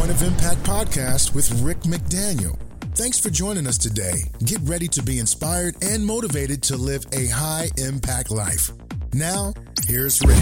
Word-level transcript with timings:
Point 0.00 0.12
of 0.12 0.22
Impact 0.22 0.62
podcast 0.62 1.34
with 1.34 1.52
Rick 1.60 1.80
McDaniel. 1.80 2.58
Thanks 2.94 3.20
for 3.20 3.28
joining 3.28 3.66
us 3.66 3.76
today. 3.76 4.14
Get 4.46 4.58
ready 4.62 4.88
to 4.88 5.02
be 5.02 5.18
inspired 5.18 5.76
and 5.82 6.06
motivated 6.06 6.62
to 6.62 6.78
live 6.78 7.04
a 7.12 7.26
high 7.26 7.68
impact 7.76 8.30
life. 8.30 8.70
Now, 9.12 9.52
here's 9.86 10.22
Rick. 10.22 10.38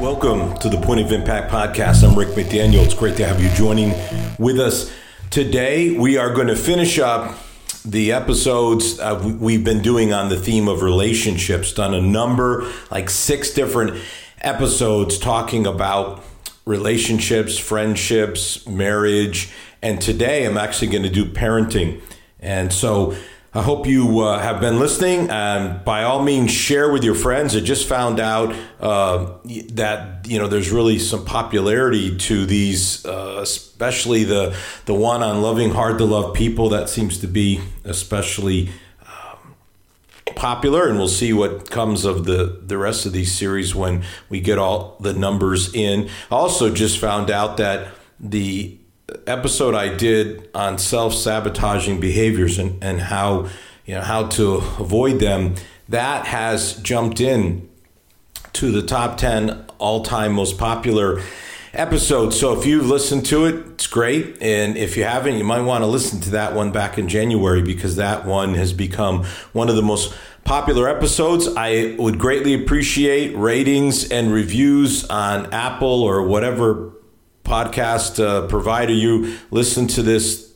Welcome 0.00 0.58
to 0.58 0.68
the 0.68 0.80
Point 0.82 1.02
of 1.02 1.12
Impact 1.12 1.52
podcast. 1.52 2.02
I'm 2.02 2.18
Rick 2.18 2.30
McDaniel. 2.30 2.84
It's 2.84 2.94
great 2.94 3.16
to 3.18 3.24
have 3.24 3.40
you 3.40 3.48
joining 3.50 3.94
with 4.40 4.58
us 4.58 4.92
today. 5.30 5.96
We 5.96 6.18
are 6.18 6.34
going 6.34 6.48
to 6.48 6.56
finish 6.56 6.98
up 6.98 7.38
the 7.84 8.10
episodes 8.10 8.98
uh, 8.98 9.36
we've 9.38 9.62
been 9.62 9.82
doing 9.82 10.12
on 10.12 10.30
the 10.30 10.36
theme 10.36 10.66
of 10.66 10.82
relationships, 10.82 11.72
done 11.72 11.94
a 11.94 12.00
number, 12.00 12.68
like 12.90 13.08
six 13.08 13.52
different 13.54 14.02
episodes 14.40 15.16
talking 15.16 15.64
about 15.64 16.24
relationships, 16.64 17.58
friendships, 17.58 18.66
marriage, 18.66 19.50
and 19.82 20.00
today 20.00 20.46
I'm 20.46 20.58
actually 20.58 20.88
going 20.88 21.04
to 21.04 21.10
do 21.10 21.24
parenting. 21.24 22.02
And 22.38 22.72
so 22.72 23.16
I 23.52 23.62
hope 23.62 23.86
you 23.86 24.20
uh, 24.20 24.38
have 24.38 24.60
been 24.60 24.78
listening. 24.78 25.28
And 25.28 25.84
by 25.84 26.04
all 26.04 26.22
means, 26.22 26.52
share 26.52 26.92
with 26.92 27.02
your 27.02 27.16
friends. 27.16 27.56
I 27.56 27.60
just 27.60 27.88
found 27.88 28.20
out 28.20 28.54
uh, 28.78 29.38
that 29.72 30.28
you 30.28 30.38
know 30.38 30.46
there's 30.46 30.70
really 30.70 31.00
some 31.00 31.24
popularity 31.24 32.16
to 32.16 32.46
these, 32.46 33.04
uh, 33.04 33.40
especially 33.42 34.22
the 34.22 34.56
the 34.84 34.94
one 34.94 35.24
on 35.24 35.42
loving 35.42 35.70
hard 35.70 35.98
to 35.98 36.04
love 36.04 36.34
people. 36.34 36.68
That 36.68 36.88
seems 36.88 37.18
to 37.18 37.26
be 37.26 37.60
especially 37.84 38.70
popular, 40.36 40.88
and 40.88 40.98
we'll 40.98 41.08
see 41.08 41.32
what 41.32 41.70
comes 41.70 42.04
of 42.04 42.24
the 42.24 42.60
the 42.62 42.78
rest 42.78 43.06
of 43.06 43.12
these 43.12 43.32
series 43.32 43.74
when 43.74 44.04
we 44.28 44.40
get 44.40 44.58
all 44.58 44.96
the 45.00 45.12
numbers 45.12 45.74
in. 45.74 46.08
Also, 46.30 46.72
just 46.72 46.98
found 46.98 47.30
out 47.30 47.56
that 47.56 47.88
the 48.18 48.76
episode 49.26 49.74
I 49.74 49.94
did 49.94 50.48
on 50.54 50.78
self 50.78 51.14
sabotaging 51.14 52.00
behaviors 52.00 52.58
and, 52.58 52.82
and 52.82 53.00
how 53.00 53.48
you 53.84 53.94
know 53.94 54.02
how 54.02 54.28
to 54.28 54.54
avoid 54.78 55.20
them 55.20 55.54
that 55.88 56.26
has 56.26 56.74
jumped 56.76 57.20
in 57.20 57.68
to 58.52 58.70
the 58.70 58.82
top 58.82 59.16
10 59.18 59.66
all 59.78 60.02
time 60.02 60.32
most 60.32 60.58
popular 60.58 61.20
episode. 61.72 62.30
So 62.30 62.58
if 62.58 62.66
you've 62.66 62.86
listened 62.86 63.26
to 63.26 63.46
it, 63.46 63.54
it's 63.68 63.86
great. 63.86 64.38
And 64.40 64.76
if 64.76 64.96
you 64.96 65.04
haven't, 65.04 65.36
you 65.36 65.44
might 65.44 65.60
want 65.60 65.82
to 65.82 65.86
listen 65.86 66.20
to 66.22 66.30
that 66.30 66.54
one 66.54 66.72
back 66.72 66.98
in 66.98 67.08
January 67.08 67.62
because 67.62 67.96
that 67.96 68.26
one 68.26 68.54
has 68.54 68.72
become 68.72 69.24
one 69.52 69.68
of 69.68 69.76
the 69.76 69.82
most 69.82 70.14
popular 70.44 70.88
episodes. 70.88 71.48
I 71.56 71.94
would 71.98 72.18
greatly 72.18 72.54
appreciate 72.54 73.36
ratings 73.36 74.10
and 74.10 74.32
reviews 74.32 75.04
on 75.04 75.52
Apple 75.52 76.02
or 76.02 76.22
whatever 76.22 76.92
podcast 77.44 78.22
uh, 78.22 78.46
provider 78.48 78.92
you 78.92 79.36
listen 79.50 79.86
to 79.88 80.02
this 80.02 80.52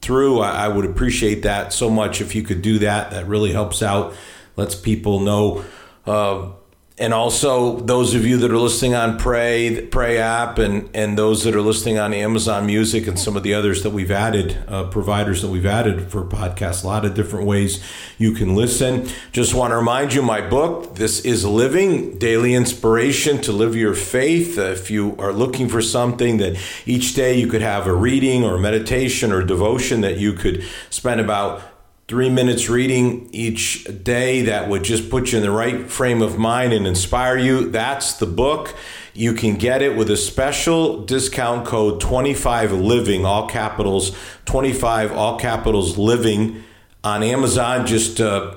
through. 0.00 0.40
I, 0.40 0.66
I 0.66 0.68
would 0.68 0.84
appreciate 0.84 1.42
that 1.42 1.72
so 1.72 1.90
much 1.90 2.20
if 2.20 2.34
you 2.34 2.42
could 2.42 2.62
do 2.62 2.78
that. 2.80 3.10
That 3.10 3.26
really 3.26 3.52
helps 3.52 3.82
out, 3.82 4.14
lets 4.56 4.74
people 4.74 5.20
know. 5.20 5.64
Uh, 6.04 6.50
and 6.98 7.12
also 7.12 7.78
those 7.80 8.14
of 8.14 8.24
you 8.24 8.38
that 8.38 8.50
are 8.50 8.56
listening 8.56 8.94
on 8.94 9.18
Pray, 9.18 9.86
Pray 9.90 10.16
app, 10.16 10.58
and 10.58 10.88
and 10.94 11.18
those 11.18 11.44
that 11.44 11.54
are 11.54 11.60
listening 11.60 11.98
on 11.98 12.14
Amazon 12.14 12.64
Music 12.64 13.06
and 13.06 13.18
some 13.18 13.36
of 13.36 13.42
the 13.42 13.52
others 13.52 13.82
that 13.82 13.90
we've 13.90 14.10
added, 14.10 14.56
uh, 14.66 14.84
providers 14.84 15.42
that 15.42 15.48
we've 15.48 15.66
added 15.66 16.10
for 16.10 16.24
podcasts. 16.24 16.84
A 16.84 16.86
lot 16.86 17.04
of 17.04 17.14
different 17.14 17.46
ways 17.46 17.84
you 18.16 18.32
can 18.32 18.56
listen. 18.56 19.08
Just 19.30 19.52
want 19.52 19.72
to 19.72 19.76
remind 19.76 20.14
you, 20.14 20.22
my 20.22 20.40
book, 20.40 20.94
this 20.94 21.20
is 21.20 21.44
living 21.44 22.18
daily 22.18 22.54
inspiration 22.54 23.42
to 23.42 23.52
live 23.52 23.76
your 23.76 23.94
faith. 23.94 24.58
Uh, 24.58 24.62
if 24.62 24.90
you 24.90 25.16
are 25.18 25.34
looking 25.34 25.68
for 25.68 25.82
something 25.82 26.38
that 26.38 26.56
each 26.86 27.14
day 27.14 27.38
you 27.38 27.46
could 27.46 27.62
have 27.62 27.86
a 27.86 27.94
reading 27.94 28.42
or 28.42 28.56
meditation 28.56 29.32
or 29.32 29.42
devotion 29.42 30.00
that 30.00 30.16
you 30.16 30.32
could 30.32 30.64
spend 30.88 31.20
about 31.20 31.75
three 32.08 32.30
minutes 32.30 32.68
reading 32.68 33.28
each 33.32 33.84
day 34.04 34.42
that 34.42 34.68
would 34.68 34.84
just 34.84 35.10
put 35.10 35.32
you 35.32 35.38
in 35.38 35.42
the 35.42 35.50
right 35.50 35.90
frame 35.90 36.22
of 36.22 36.38
mind 36.38 36.72
and 36.72 36.86
inspire 36.86 37.36
you. 37.36 37.68
That's 37.68 38.12
the 38.14 38.26
book. 38.26 38.76
You 39.12 39.32
can 39.32 39.56
get 39.56 39.82
it 39.82 39.96
with 39.96 40.08
a 40.10 40.16
special 40.16 41.04
discount 41.04 41.66
code 41.66 42.00
25 42.00 42.70
living, 42.72 43.24
all 43.24 43.48
capitals, 43.48 44.16
25 44.44 45.12
all 45.12 45.36
capitals 45.36 45.98
living 45.98 46.62
on 47.02 47.24
Amazon. 47.24 47.86
Just 47.86 48.20
uh, 48.20 48.54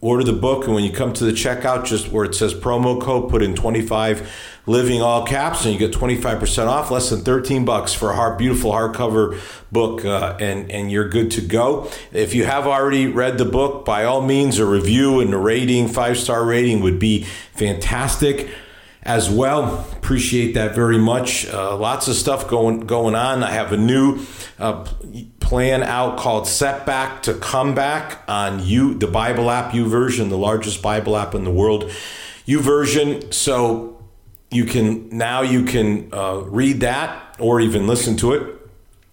order 0.00 0.24
the 0.24 0.32
book, 0.32 0.64
and 0.64 0.74
when 0.74 0.84
you 0.84 0.92
come 0.92 1.12
to 1.14 1.24
the 1.24 1.32
checkout, 1.32 1.84
just 1.84 2.10
where 2.10 2.24
it 2.24 2.34
says 2.34 2.54
promo 2.54 3.00
code, 3.00 3.30
put 3.30 3.42
in 3.42 3.54
25 3.54 4.30
living 4.66 5.00
all 5.00 5.24
caps 5.24 5.64
and 5.64 5.72
you 5.72 5.78
get 5.78 5.92
25% 5.92 6.66
off 6.66 6.90
less 6.90 7.10
than 7.10 7.20
13 7.20 7.64
bucks 7.64 7.94
for 7.94 8.10
a 8.12 8.36
beautiful 8.36 8.72
hardcover 8.72 9.40
book 9.70 10.04
uh, 10.04 10.36
and, 10.40 10.70
and 10.70 10.90
you're 10.90 11.08
good 11.08 11.30
to 11.30 11.40
go. 11.40 11.88
If 12.12 12.34
you 12.34 12.44
have 12.44 12.66
already 12.66 13.06
read 13.06 13.38
the 13.38 13.44
book 13.44 13.84
by 13.84 14.04
all 14.04 14.22
means 14.22 14.58
a 14.58 14.66
review 14.66 15.20
and 15.20 15.32
a 15.32 15.38
rating 15.38 15.88
five 15.88 16.18
star 16.18 16.44
rating 16.44 16.80
would 16.80 16.98
be 16.98 17.22
fantastic 17.54 18.48
as 19.06 19.30
well. 19.30 19.88
Appreciate 19.92 20.54
that 20.54 20.74
very 20.74 20.98
much. 20.98 21.46
Uh, 21.46 21.76
lots 21.76 22.08
of 22.08 22.16
stuff 22.16 22.48
going 22.48 22.80
going 22.80 23.14
on. 23.14 23.44
I 23.44 23.52
have 23.52 23.72
a 23.72 23.76
new 23.76 24.26
uh, 24.58 24.84
plan 25.46 25.82
out 25.82 26.18
called 26.18 26.48
setback 26.48 27.22
to 27.22 27.32
comeback 27.34 28.20
on 28.28 28.64
you 28.64 28.94
the 28.94 29.06
bible 29.06 29.50
app 29.50 29.72
YouVersion 29.72 30.28
the 30.28 30.36
largest 30.36 30.82
bible 30.82 31.16
app 31.16 31.34
in 31.34 31.44
the 31.44 31.50
world 31.50 31.84
YouVersion 32.46 33.32
so 33.32 33.96
you 34.50 34.64
can 34.64 35.08
now 35.10 35.42
you 35.42 35.64
can 35.64 36.12
uh, 36.12 36.38
read 36.46 36.80
that 36.80 37.36
or 37.38 37.60
even 37.60 37.86
listen 37.86 38.16
to 38.16 38.32
it 38.32 38.56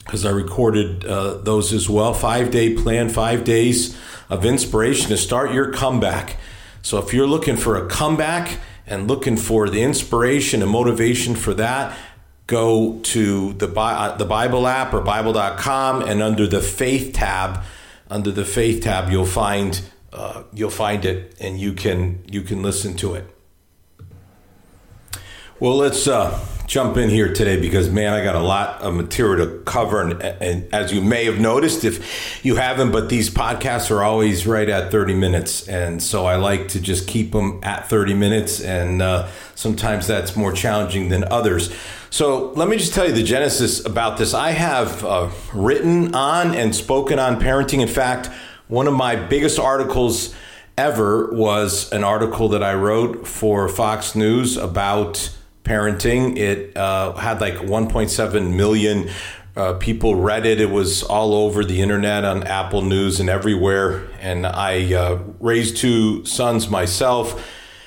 because 0.05 0.25
I 0.25 0.31
recorded 0.31 1.05
uh, 1.05 1.35
those 1.35 1.71
as 1.71 1.89
well. 1.89 2.13
Five 2.13 2.51
day 2.51 2.73
plan, 2.73 3.09
five 3.09 3.43
days 3.43 3.97
of 4.29 4.45
inspiration 4.45 5.09
to 5.09 5.17
start 5.17 5.53
your 5.53 5.71
comeback. 5.71 6.37
So 6.81 6.97
if 6.97 7.13
you're 7.13 7.27
looking 7.27 7.55
for 7.55 7.77
a 7.77 7.87
comeback 7.87 8.59
and 8.85 9.07
looking 9.07 9.37
for 9.37 9.69
the 9.69 9.81
inspiration 9.81 10.61
and 10.61 10.69
motivation 10.69 11.35
for 11.35 11.53
that, 11.53 11.97
go 12.47 12.99
to 12.99 13.53
the 13.53 13.67
uh, 13.67 14.17
the 14.17 14.25
Bible 14.25 14.67
app 14.67 14.93
or 14.93 15.01
Bible.com 15.01 16.01
and 16.01 16.21
under 16.21 16.47
the 16.47 16.61
Faith 16.61 17.13
tab, 17.13 17.63
under 18.09 18.31
the 18.31 18.45
Faith 18.45 18.83
tab, 18.83 19.11
you'll 19.11 19.25
find 19.25 19.81
uh, 20.11 20.43
you'll 20.53 20.69
find 20.69 21.05
it 21.05 21.35
and 21.39 21.59
you 21.59 21.73
can 21.73 22.23
you 22.29 22.41
can 22.41 22.61
listen 22.61 22.95
to 22.97 23.15
it. 23.15 23.29
Well, 25.59 25.77
let's 25.77 26.07
uh, 26.07 26.43
jump 26.67 26.97
in 26.97 27.09
here 27.09 27.33
today 27.33 27.59
because, 27.59 27.89
man, 27.89 28.13
I 28.13 28.23
got 28.23 28.35
a 28.35 28.41
lot 28.41 28.81
of 28.81 28.93
material 28.95 29.45
to 29.45 29.59
cover. 29.63 30.01
And, 30.01 30.21
and, 30.21 30.73
as 30.73 30.91
you 30.91 31.01
may 31.01 31.25
have 31.25 31.39
noticed, 31.39 31.83
if 31.83 32.43
you 32.43 32.55
haven't, 32.55 32.91
but 32.91 33.07
these 33.07 33.29
podcasts 33.29 33.91
are 33.91 34.03
always 34.03 34.47
right 34.47 34.67
at 34.67 34.91
30 34.91 35.13
minutes. 35.13 35.67
And 35.67 36.01
so 36.01 36.25
I 36.25 36.35
like 36.35 36.69
to 36.69 36.81
just 36.81 37.07
keep 37.07 37.31
them 37.31 37.59
at 37.63 37.87
30 37.87 38.13
minutes. 38.13 38.59
And 38.59 39.01
uh, 39.01 39.29
sometimes 39.55 40.07
that's 40.07 40.35
more 40.35 40.51
challenging 40.51 41.09
than 41.09 41.23
others. 41.25 41.73
So 42.13 42.51
let 42.51 42.69
me 42.69 42.77
just 42.77 42.93
tell 42.93 43.07
you 43.07 43.11
the 43.11 43.23
genesis 43.23 43.83
about 43.83 44.19
this. 44.19 44.35
I 44.35 44.51
have 44.51 45.03
uh, 45.03 45.31
written 45.51 46.13
on 46.13 46.53
and 46.53 46.75
spoken 46.75 47.17
on 47.17 47.41
parenting. 47.41 47.81
In 47.81 47.87
fact, 47.87 48.29
one 48.67 48.85
of 48.85 48.93
my 48.93 49.15
biggest 49.15 49.57
articles 49.57 50.35
ever 50.77 51.33
was 51.33 51.91
an 51.91 52.03
article 52.03 52.49
that 52.49 52.61
I 52.61 52.75
wrote 52.75 53.27
for 53.27 53.67
Fox 53.67 54.13
News 54.13 54.57
about 54.57 55.35
parenting. 55.63 56.37
It 56.37 56.77
uh, 56.77 57.13
had 57.13 57.41
like 57.41 57.55
1.7 57.55 58.55
million 58.55 59.09
uh, 59.55 59.73
people 59.79 60.13
read 60.13 60.45
it. 60.45 60.61
It 60.61 60.69
was 60.69 61.01
all 61.01 61.33
over 61.33 61.65
the 61.65 61.81
internet 61.81 62.25
on 62.25 62.43
Apple 62.43 62.83
News 62.83 63.19
and 63.19 63.27
everywhere. 63.27 64.07
And 64.21 64.45
I 64.45 64.93
uh, 64.93 65.19
raised 65.39 65.77
two 65.77 66.23
sons 66.25 66.69
myself, 66.69 67.43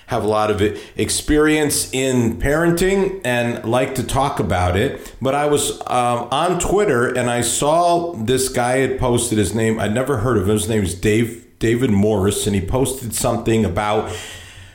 have 0.06 0.22
a 0.22 0.28
lot 0.28 0.50
of 0.50 0.62
experience 0.97 1.93
in 1.93 2.39
parenting 2.39 3.21
and 3.25 3.65
like 3.65 3.94
to 3.97 4.05
talk 4.05 4.39
about 4.39 4.77
it. 4.77 5.15
But 5.21 5.34
I 5.34 5.47
was 5.47 5.81
um, 5.83 6.28
on 6.31 6.61
Twitter 6.61 7.08
and 7.08 7.29
I 7.29 7.41
saw 7.41 8.12
this 8.12 8.49
guy 8.49 8.79
had 8.79 8.99
posted 9.00 9.37
his 9.38 9.55
name. 9.55 9.81
I'd 9.81 9.94
never 9.94 10.19
heard 10.19 10.37
of 10.38 10.49
him. 10.49 10.55
His 10.55 10.69
name 10.69 10.85
is 10.85 10.94
Dave 10.94 11.47
David 11.58 11.91
Morris, 11.91 12.47
and 12.47 12.55
he 12.55 12.61
posted 12.61 13.14
something 13.14 13.64
about 13.64 14.14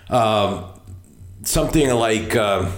um, 0.09 0.65
something 1.43 1.89
like 1.91 2.35
uh, 2.35 2.71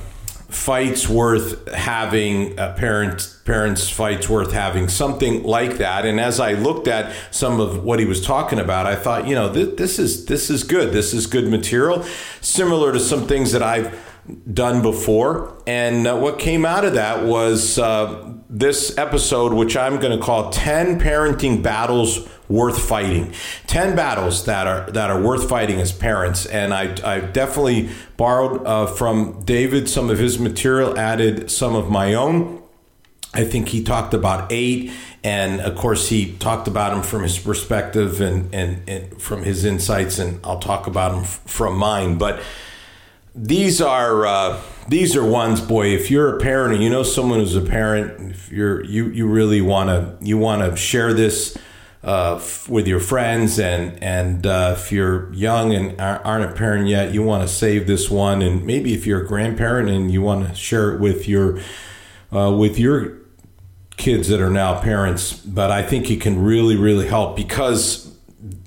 fights 0.54 1.10
worth 1.10 1.68
having 1.74 2.58
uh, 2.60 2.74
parents 2.76 3.40
parents 3.44 3.90
fights 3.90 4.30
worth 4.30 4.52
having 4.52 4.88
something 4.88 5.44
like 5.44 5.78
that. 5.78 6.06
And 6.06 6.20
as 6.20 6.40
i 6.40 6.54
looked 6.54 6.88
at 6.88 7.14
some 7.32 7.60
of 7.60 7.84
what 7.84 8.00
he 8.00 8.06
was 8.06 8.22
talking 8.26 8.60
about 8.60 8.86
i 8.86 8.96
thought 8.96 9.28
you 9.28 9.36
know 9.36 9.50
this, 9.50 9.76
this 9.78 10.00
is 10.00 10.26
this 10.26 10.50
is 10.50 10.64
good. 10.64 10.94
This 10.94 11.14
is 11.14 11.28
good 11.28 11.48
material. 11.48 12.04
Similar 12.42 12.94
to 12.94 13.00
some 13.00 13.28
things 13.28 13.52
that 13.52 13.64
i've 13.64 14.12
done 14.54 14.81
before 14.81 15.62
and 15.68 16.08
uh, 16.08 16.16
what 16.16 16.40
came 16.40 16.66
out 16.66 16.86
of 16.86 16.94
that 16.94 17.25
was 17.25 17.78
uh, 17.78 18.34
this 18.50 18.98
episode 18.98 19.54
which 19.54 19.75
i'm 19.75 20.00
going 20.00 20.18
to 20.18 20.24
call 20.24 20.50
10 20.50 21.00
parenting 21.00 21.62
battles 21.62 22.28
worth 22.50 22.88
fighting. 22.88 23.34
10 23.68 23.96
battles 23.96 24.46
that 24.46 24.68
are 24.68 24.90
that 24.92 25.10
are 25.10 25.22
worth 25.22 25.50
fighting 25.50 25.80
as 25.80 25.92
parents 25.92 26.46
and 26.46 26.74
I 26.74 26.96
I 27.04 27.20
definitely 27.20 27.90
borrowed 28.18 28.66
uh, 28.66 28.86
from 28.86 29.44
David 29.44 29.90
some 29.90 30.10
of 30.10 30.20
his 30.20 30.40
material, 30.40 30.98
added 30.98 31.50
some 31.50 31.75
of 31.75 31.90
my 31.90 32.14
own. 32.14 32.62
I 33.34 33.44
think 33.46 33.70
he 33.70 33.84
talked 33.84 34.14
about 34.14 34.52
eight, 34.52 34.92
and 35.24 35.60
of 35.60 35.75
course 35.75 36.10
he 36.10 36.34
talked 36.34 36.68
about 36.68 36.92
them 36.92 37.02
from 37.02 37.24
his 37.24 37.40
perspective 37.40 38.22
and 38.22 38.54
and, 38.54 38.88
and 38.88 39.22
from 39.22 39.44
his 39.44 39.66
insights, 39.66 40.20
and 40.20 40.40
I'll 40.44 40.60
talk 40.60 40.86
about 40.86 41.14
them 41.14 41.24
from 41.24 41.78
mine. 41.78 42.20
But 42.20 42.42
these 43.36 43.82
are 43.82 44.26
uh, 44.26 44.62
these 44.88 45.16
are 45.16 45.26
ones, 45.26 45.60
boy. 45.60 45.88
If 45.88 46.12
you're 46.12 46.38
a 46.38 46.40
parent 46.40 46.76
and 46.76 46.84
you 46.84 46.90
know 46.90 47.04
someone 47.04 47.40
who's 47.40 47.56
a 47.56 47.62
parent, 47.62 48.32
if 48.32 48.52
you're 48.52 48.84
you 48.86 49.10
you 49.10 49.28
really 49.28 49.62
want 49.62 49.90
to 49.90 50.26
you 50.26 50.38
want 50.38 50.62
to 50.70 50.78
share 50.78 51.14
this 51.14 51.58
uh, 52.04 52.36
f- 52.36 52.70
with 52.70 52.88
your 52.88 53.00
friends, 53.00 53.60
and 53.60 54.02
and 54.04 54.46
uh, 54.46 54.76
if 54.78 54.92
you're 54.92 55.34
young 55.34 55.74
and 55.74 56.00
aren't 56.00 56.52
a 56.52 56.54
parent 56.54 56.88
yet, 56.88 57.14
you 57.14 57.24
want 57.24 57.48
to 57.48 57.54
save 57.54 57.88
this 57.88 58.10
one, 58.10 58.42
and 58.42 58.66
maybe 58.66 58.94
if 58.94 59.08
you're 59.08 59.24
a 59.24 59.28
grandparent 59.28 59.90
and 59.90 60.12
you 60.12 60.22
want 60.22 60.48
to 60.48 60.54
share 60.54 60.94
it 60.94 61.00
with 61.00 61.28
your 61.28 61.60
uh, 62.32 62.56
with 62.56 62.78
your 62.78 63.18
kids 63.98 64.28
that 64.28 64.42
are 64.42 64.50
now 64.50 64.80
parents. 64.80 65.34
But 65.34 65.72
I 65.72 65.82
think 65.82 66.12
it 66.12 66.22
can 66.22 66.44
really 66.44 66.76
really 66.76 67.08
help 67.08 67.36
because 67.36 68.12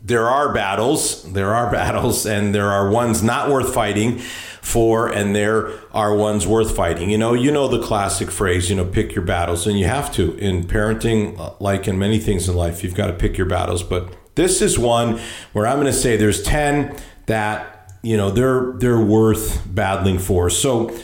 there 0.06 0.28
are 0.28 0.54
battles, 0.54 1.24
there 1.32 1.52
are 1.52 1.70
battles, 1.70 2.26
and 2.26 2.54
there 2.54 2.70
are 2.70 2.88
ones 2.88 3.24
not 3.24 3.50
worth 3.50 3.74
fighting 3.74 4.18
for, 4.62 5.08
and 5.08 5.34
there 5.34 5.72
are 5.92 6.14
ones 6.14 6.46
worth 6.46 6.76
fighting. 6.76 7.10
You 7.10 7.18
know, 7.18 7.34
you 7.34 7.50
know 7.50 7.66
the 7.66 7.82
classic 7.82 8.30
phrase, 8.30 8.70
you 8.70 8.76
know, 8.76 8.84
pick 8.84 9.16
your 9.16 9.24
battles, 9.24 9.66
and 9.66 9.76
you 9.76 9.86
have 9.86 10.12
to 10.14 10.36
in 10.36 10.62
parenting, 10.64 11.60
like 11.60 11.88
in 11.88 11.98
many 11.98 12.20
things 12.20 12.48
in 12.48 12.54
life, 12.54 12.84
you've 12.84 12.94
got 12.94 13.08
to 13.08 13.12
pick 13.12 13.36
your 13.36 13.48
battles. 13.48 13.82
But 13.82 14.16
this 14.36 14.62
is 14.62 14.78
one 14.78 15.20
where 15.52 15.66
I'm 15.66 15.76
going 15.76 15.86
to 15.86 15.92
say 15.92 16.16
there's 16.16 16.42
ten 16.42 16.96
that 17.26 17.92
you 18.02 18.16
know 18.16 18.30
they're 18.30 18.74
they're 18.76 19.00
worth 19.00 19.62
battling 19.66 20.20
for. 20.20 20.50
So 20.50 20.96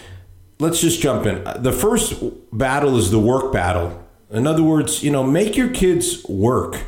let's 0.61 0.81
just 0.81 1.01
jump 1.01 1.27
in. 1.27 1.43
The 1.61 1.73
first 1.73 2.23
battle 2.53 2.97
is 2.97 3.11
the 3.11 3.19
work 3.19 3.53
battle. 3.53 3.99
In 4.31 4.47
other 4.47 4.63
words, 4.63 5.03
you 5.03 5.11
know, 5.11 5.25
make 5.25 5.57
your 5.57 5.71
kids 5.71 6.25
work. 6.29 6.85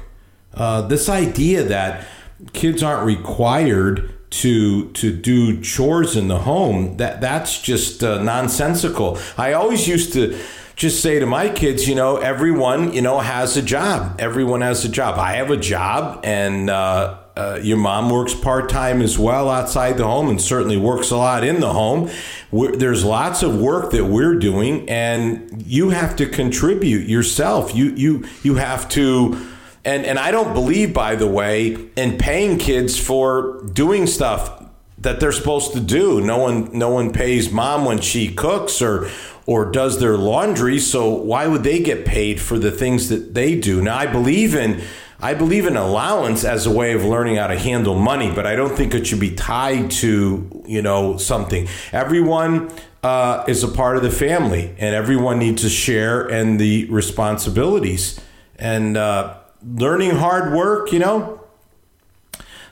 Uh, 0.57 0.83
this 0.83 1.09
idea 1.09 1.63
that 1.65 2.07
kids 2.53 2.83
aren't 2.83 3.05
required 3.05 4.13
to 4.31 4.91
to 4.93 5.13
do 5.13 5.61
chores 5.61 6.17
in 6.17 6.29
the 6.29 6.41
home 6.41 6.97
that 6.97 7.21
that's 7.21 7.61
just 7.63 8.03
uh, 8.03 8.21
nonsensical 8.21 9.17
i 9.39 9.53
always 9.53 9.87
used 9.87 10.13
to 10.13 10.37
just 10.75 11.01
say 11.01 11.21
to 11.21 11.27
my 11.27 11.49
kids 11.49 11.89
you 11.89 11.95
know 11.95 12.17
everyone 12.17 12.93
you 12.93 13.01
know 13.01 13.21
has 13.21 13.57
a 13.57 13.63
job 13.63 14.17
everyone 14.19 14.61
has 14.61 14.85
a 14.85 14.89
job 14.89 15.21
i 15.21 15.35
have 15.35 15.53
a 15.53 15.57
job 15.57 16.21
and 16.25 16.69
uh, 16.69 17.17
uh, 17.37 17.59
your 17.63 17.77
mom 17.77 18.11
works 18.11 18.35
part 18.35 18.69
time 18.69 19.03
as 19.03 19.19
well 19.19 19.49
outside 19.49 19.97
the 19.97 20.05
home 20.05 20.29
and 20.29 20.41
certainly 20.41 20.77
works 20.77 21.11
a 21.11 21.17
lot 21.17 21.43
in 21.43 21.59
the 21.59 21.73
home. 21.73 22.09
We're, 22.53 22.77
there's 22.77 23.05
lots 23.05 23.43
of 23.43 23.61
work 23.61 23.91
that 23.91 24.05
we're 24.05 24.37
doing, 24.37 24.89
and 24.89 25.65
you 25.67 25.91
have 25.91 26.15
to 26.17 26.27
contribute 26.27 27.09
yourself. 27.09 27.75
You 27.75 27.87
you 27.97 28.25
you 28.45 28.55
have 28.55 28.89
to 28.91 29.54
and 29.85 30.05
and 30.05 30.19
I 30.19 30.31
don't 30.31 30.55
believe, 30.55 30.93
by 30.93 31.15
the 31.17 31.27
way, 31.27 31.77
in 31.97 32.19
paying 32.19 32.59
kids 32.59 32.99
for 32.99 33.63
doing 33.73 34.07
stuff 34.07 34.63
that 34.99 35.21
they're 35.21 35.33
supposed 35.33 35.73
to 35.73 35.81
do. 35.81 36.21
No 36.21 36.39
one 36.39 36.77
no 36.77 36.91
one 36.91 37.13
pays 37.13 37.51
mom 37.51 37.85
when 37.85 38.01
she 38.01 38.35
cooks 38.35 38.81
or 38.81 39.09
or 39.47 39.71
does 39.71 40.01
their 40.01 40.17
laundry, 40.17 40.79
so 40.79 41.11
why 41.11 41.47
would 41.47 41.65
they 41.65 41.81
get 41.81 42.07
paid 42.07 42.41
for 42.41 42.59
the 42.59 42.71
things 42.71 43.11
that 43.11 43.35
they 43.35 43.59
do? 43.59 43.83
Now 43.83 43.99
I 43.99 44.07
believe 44.07 44.55
in 44.55 44.83
I 45.21 45.35
believe 45.35 45.67
in 45.67 45.77
allowance 45.77 46.45
as 46.45 46.67
a 46.67 46.71
way 46.71 46.93
of 46.93 47.05
learning 47.05 47.37
how 47.37 47.47
to 47.47 47.59
handle 47.59 47.95
money, 47.95 48.33
but 48.35 48.47
I 48.47 48.57
don't 48.57 48.77
think 48.77 48.95
it 48.95 49.07
should 49.07 49.21
be 49.21 49.35
tied 49.35 49.91
to, 49.93 50.65
you 50.67 50.83
know, 50.83 51.17
something. 51.17 51.69
Everyone 51.93 52.71
uh, 53.03 53.45
is 53.47 53.63
a 53.63 53.69
part 53.69 53.97
of 53.97 54.03
the 54.03 54.11
family 54.11 54.75
and 54.79 54.95
everyone 54.95 55.39
needs 55.39 55.63
to 55.63 55.69
share 55.69 56.29
in 56.29 56.57
the 56.57 56.87
responsibilities. 56.87 58.21
And 58.59 58.97
uh, 58.97 59.37
learning 59.65 60.11
hard 60.11 60.53
work, 60.53 60.93
you 60.93 60.99
know, 60.99 61.41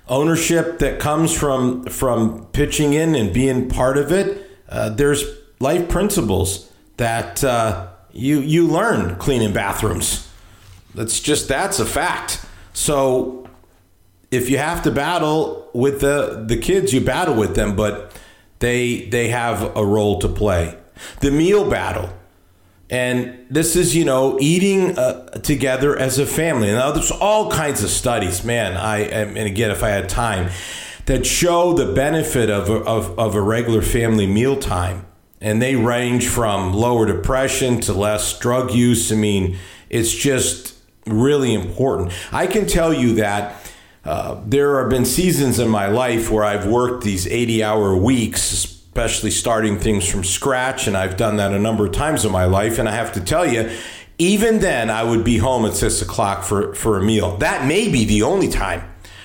ownership 0.09 0.79
that 0.79 0.99
comes 0.99 1.33
from 1.33 1.85
from 1.87 2.47
pitching 2.47 2.93
in 2.93 3.15
and 3.15 3.33
being 3.33 3.69
part 3.69 3.97
of 3.97 4.13
it. 4.13 4.51
Uh, 4.69 4.91
there's 4.91 5.25
life 5.61 5.89
principles 5.89 6.71
that 6.97 7.43
uh, 7.45 7.89
you 8.13 8.41
you 8.41 8.67
learn 8.67 9.17
cleaning 9.17 9.53
bathrooms. 9.53 10.29
That's 10.95 11.21
just 11.21 11.49
that's 11.49 11.79
a 11.79 11.87
fact. 11.87 12.45
So 12.73 13.49
if 14.31 14.49
you 14.51 14.59
have 14.59 14.83
to 14.83 14.91
battle 14.91 15.71
with 15.73 16.01
the 16.01 16.45
the 16.47 16.57
kids, 16.57 16.93
you 16.93 17.01
battle 17.01 17.35
with 17.35 17.55
them, 17.55 17.77
but 17.77 18.13
they 18.59 19.07
they 19.07 19.29
have 19.29 19.77
a 19.77 19.85
role 19.85 20.19
to 20.21 20.29
play. 20.29 20.79
The 21.21 21.31
meal 21.31 21.69
battle 21.69 22.11
and 22.93 23.47
this 23.49 23.75
is, 23.75 23.97
you 23.97 24.05
know, 24.05 24.37
eating 24.39 24.99
uh, 24.99 25.31
together 25.39 25.99
as 25.99 26.19
a 26.19 26.27
family. 26.27 26.71
Now, 26.71 26.93
there's 26.93 27.11
all 27.11 27.51
kinds 27.51 27.83
of 27.83 27.89
studies, 27.89 28.45
man. 28.45 28.77
I 28.77 28.99
and 28.99 29.39
again, 29.39 29.71
if 29.71 29.83
I 29.83 29.89
had 29.89 30.11
time, 30.11 30.51
that 31.07 31.25
show 31.25 31.73
the 31.73 31.95
benefit 31.95 32.51
of 32.51 32.69
a, 32.69 32.85
of, 32.85 33.19
of 33.19 33.35
a 33.35 33.41
regular 33.41 33.81
family 33.81 34.27
mealtime, 34.27 35.07
and 35.41 35.63
they 35.63 35.75
range 35.75 36.29
from 36.29 36.75
lower 36.75 37.07
depression 37.07 37.81
to 37.81 37.95
less 37.95 38.39
drug 38.39 38.73
use. 38.73 39.11
I 39.11 39.17
mean, 39.17 39.57
it's 39.89 40.15
just 40.15 40.75
really 41.07 41.55
important. 41.55 42.13
I 42.31 42.47
can 42.47 42.67
tell 42.67 42.93
you 42.93 43.15
that. 43.15 43.57
Uh, 44.05 44.41
there 44.45 44.81
have 44.81 44.91
been 44.91 45.05
seasons 45.05 45.61
in 45.61 45.69
my 45.69 45.87
life 45.87 46.29
where 46.29 46.43
I've 46.43 46.67
worked 46.67 47.05
these 47.05 47.25
80 47.25 47.63
hour 47.63 47.95
weeks, 47.95 48.72
especially 48.93 49.31
starting 49.31 49.79
things 49.79 50.07
from 50.07 50.23
scratch. 50.23 50.87
And 50.87 50.99
I've 50.99 51.17
done 51.17 51.39
that 51.39 51.53
a 51.53 51.59
number 51.59 51.87
of 51.87 51.93
times 51.93 52.27
in 52.27 52.33
my 52.33 52.45
life. 52.45 52.79
And 52.79 52.87
I 52.87 52.93
have 52.93 53.13
to 53.15 53.23
tell 53.23 53.51
you, 53.51 53.71
even 54.19 54.61
then, 54.61 54.91
I 54.91 55.03
would 55.03 55.25
be 55.25 55.39
home 55.39 55.65
at 55.65 55.73
six 55.73 56.03
o'clock 56.03 56.45
for, 56.45 56.75
for 56.75 56.99
a 56.99 57.03
meal. 57.03 57.39
That 57.39 57.67
may 57.67 57.89
be 57.89 58.05
the 58.05 58.23
only 58.23 58.49
time, 58.49 58.83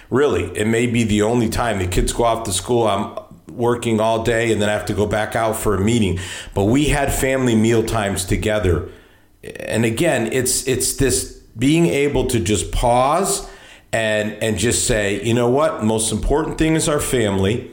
really. 0.10 0.46
It 0.58 0.68
may 0.68 0.88
be 0.88 1.04
the 1.04 1.22
only 1.22 1.50
time 1.50 1.80
the 1.80 1.88
kids 1.88 2.14
go 2.14 2.24
off 2.24 2.46
to 2.46 2.54
school. 2.54 2.88
I'm 2.88 3.20
working 3.52 4.00
all 4.00 4.24
day 4.24 4.54
and 4.54 4.62
then 4.62 4.70
I 4.70 4.72
have 4.72 4.86
to 4.86 4.94
go 4.94 5.06
back 5.06 5.36
out 5.36 5.58
for 5.58 5.76
a 5.76 5.82
meeting. 5.82 6.18
But 6.54 6.66
we 6.66 6.86
had 6.86 7.12
family 7.12 7.56
meal 7.56 7.84
times 7.84 8.24
together. 8.24 8.90
And 9.44 9.84
again, 9.84 10.32
it's 10.32 10.66
it's 10.66 10.94
this 10.94 11.42
being 11.58 11.88
able 11.88 12.28
to 12.28 12.40
just 12.40 12.72
pause 12.72 13.50
and 13.92 14.32
and 14.42 14.58
just 14.58 14.88
say, 14.88 15.22
you 15.24 15.34
know 15.34 15.50
what, 15.50 15.84
most 15.84 16.14
important 16.14 16.58
thing 16.58 16.76
is 16.76 16.88
our 16.88 17.02
family 17.02 17.72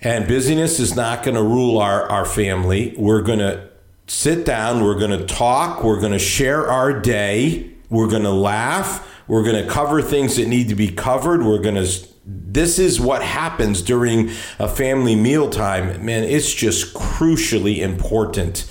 and 0.00 0.26
busyness 0.26 0.80
is 0.80 0.96
not 0.96 1.22
going 1.22 1.36
to 1.36 1.42
rule 1.42 1.78
our, 1.78 2.08
our 2.10 2.24
family. 2.24 2.94
We're 2.96 3.22
going 3.22 3.38
to 3.40 3.68
sit 4.06 4.44
down, 4.44 4.82
we're 4.82 4.98
going 4.98 5.16
to 5.16 5.26
talk, 5.26 5.84
we're 5.84 6.00
going 6.00 6.12
to 6.12 6.18
share 6.18 6.68
our 6.68 6.98
day, 6.98 7.70
we're 7.90 8.08
going 8.08 8.24
to 8.24 8.30
laugh, 8.30 9.06
we're 9.28 9.44
going 9.44 9.62
to 9.62 9.70
cover 9.70 10.02
things 10.02 10.36
that 10.36 10.48
need 10.48 10.68
to 10.70 10.74
be 10.74 10.88
covered. 10.88 11.42
We're 11.42 11.60
going 11.60 11.76
to 11.76 12.10
this 12.26 12.78
is 12.78 13.00
what 13.00 13.22
happens 13.22 13.82
during 13.82 14.30
a 14.58 14.68
family 14.68 15.16
mealtime. 15.16 16.04
Man, 16.04 16.22
it's 16.24 16.52
just 16.52 16.94
crucially 16.94 17.78
important. 17.78 18.70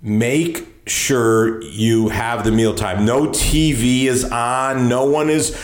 Make 0.00 0.88
sure 0.88 1.62
you 1.62 2.08
have 2.08 2.44
the 2.44 2.52
mealtime. 2.52 3.04
No 3.04 3.26
TV 3.26 4.04
is 4.04 4.24
on, 4.24 4.88
no 4.88 5.04
one 5.04 5.28
is 5.28 5.58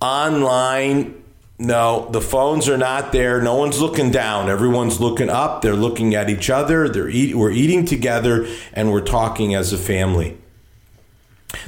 online 0.00 1.22
no, 1.58 2.08
the 2.10 2.20
phones 2.20 2.68
are 2.68 2.76
not 2.76 3.12
there. 3.12 3.40
No 3.40 3.54
one's 3.54 3.80
looking 3.80 4.10
down. 4.10 4.50
Everyone's 4.50 5.00
looking 5.00 5.30
up. 5.30 5.62
They're 5.62 5.74
looking 5.74 6.14
at 6.14 6.28
each 6.28 6.50
other. 6.50 6.88
They're 6.88 7.08
eat, 7.08 7.34
we're 7.34 7.50
eating 7.50 7.84
together 7.84 8.46
and 8.74 8.92
we're 8.92 9.00
talking 9.00 9.54
as 9.54 9.72
a 9.72 9.78
family. 9.78 10.36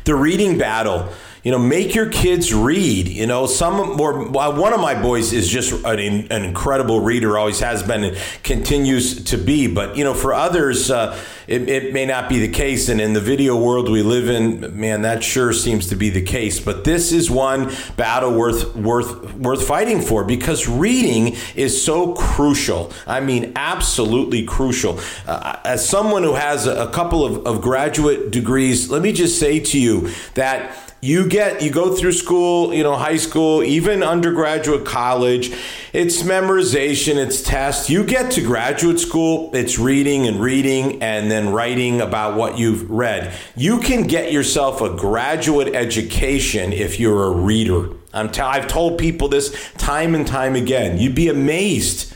The 0.04 0.14
reading 0.14 0.58
battle 0.58 1.08
you 1.48 1.52
know, 1.52 1.58
make 1.58 1.94
your 1.94 2.10
kids 2.10 2.52
read. 2.52 3.08
You 3.08 3.26
know, 3.26 3.46
some 3.46 3.98
or 4.00 4.28
one 4.28 4.72
of 4.72 4.80
my 4.80 5.00
boys 5.00 5.32
is 5.32 5.48
just 5.48 5.72
an, 5.84 5.98
an 6.30 6.44
incredible 6.44 7.00
reader, 7.00 7.38
always 7.38 7.60
has 7.60 7.82
been 7.82 8.04
and 8.04 8.18
continues 8.42 9.24
to 9.24 9.38
be. 9.38 9.66
But 9.66 9.96
you 9.96 10.04
know, 10.04 10.14
for 10.14 10.34
others, 10.34 10.90
uh, 10.90 11.18
it, 11.48 11.68
it 11.68 11.92
may 11.94 12.04
not 12.04 12.28
be 12.28 12.38
the 12.38 12.52
case. 12.52 12.88
And 12.88 13.00
in 13.00 13.14
the 13.14 13.20
video 13.20 13.56
world 13.56 13.88
we 13.88 14.02
live 14.02 14.28
in, 14.28 14.78
man, 14.78 15.02
that 15.02 15.24
sure 15.24 15.52
seems 15.52 15.88
to 15.88 15.96
be 15.96 16.10
the 16.10 16.22
case. 16.22 16.60
But 16.60 16.84
this 16.84 17.10
is 17.10 17.30
one 17.30 17.72
battle 17.96 18.38
worth 18.38 18.76
worth 18.76 19.34
worth 19.34 19.66
fighting 19.66 20.02
for 20.02 20.24
because 20.24 20.68
reading 20.68 21.36
is 21.56 21.82
so 21.82 22.12
crucial. 22.12 22.92
I 23.06 23.20
mean, 23.20 23.52
absolutely 23.56 24.44
crucial. 24.44 25.00
Uh, 25.26 25.58
as 25.64 25.88
someone 25.88 26.22
who 26.22 26.34
has 26.34 26.66
a, 26.66 26.84
a 26.84 26.90
couple 26.90 27.24
of, 27.24 27.46
of 27.46 27.62
graduate 27.62 28.30
degrees, 28.30 28.90
let 28.90 29.00
me 29.00 29.12
just 29.12 29.40
say 29.40 29.58
to 29.58 29.80
you 29.80 30.10
that 30.34 30.88
you 31.00 31.28
get 31.28 31.62
you 31.62 31.70
go 31.70 31.94
through 31.94 32.12
school 32.12 32.74
you 32.74 32.82
know 32.82 32.96
high 32.96 33.16
school 33.16 33.62
even 33.62 34.02
undergraduate 34.02 34.84
college 34.84 35.52
it's 35.92 36.22
memorization 36.22 37.14
it's 37.16 37.40
tests 37.40 37.88
you 37.88 38.02
get 38.02 38.32
to 38.32 38.40
graduate 38.40 38.98
school 38.98 39.54
it's 39.54 39.78
reading 39.78 40.26
and 40.26 40.40
reading 40.40 41.00
and 41.00 41.30
then 41.46 41.52
writing 41.52 42.00
about 42.00 42.36
what 42.36 42.58
you've 42.58 42.90
read 42.90 43.32
you 43.56 43.78
can 43.80 44.06
get 44.06 44.32
yourself 44.32 44.80
a 44.80 44.94
graduate 44.94 45.74
education 45.74 46.72
if 46.72 46.98
you're 46.98 47.24
a 47.24 47.30
reader 47.30 47.90
I'm 48.12 48.30
t- 48.30 48.40
i've 48.40 48.68
told 48.68 48.98
people 48.98 49.28
this 49.28 49.72
time 49.74 50.14
and 50.14 50.26
time 50.26 50.54
again 50.54 50.98
you'd 50.98 51.14
be 51.14 51.28
amazed 51.28 52.14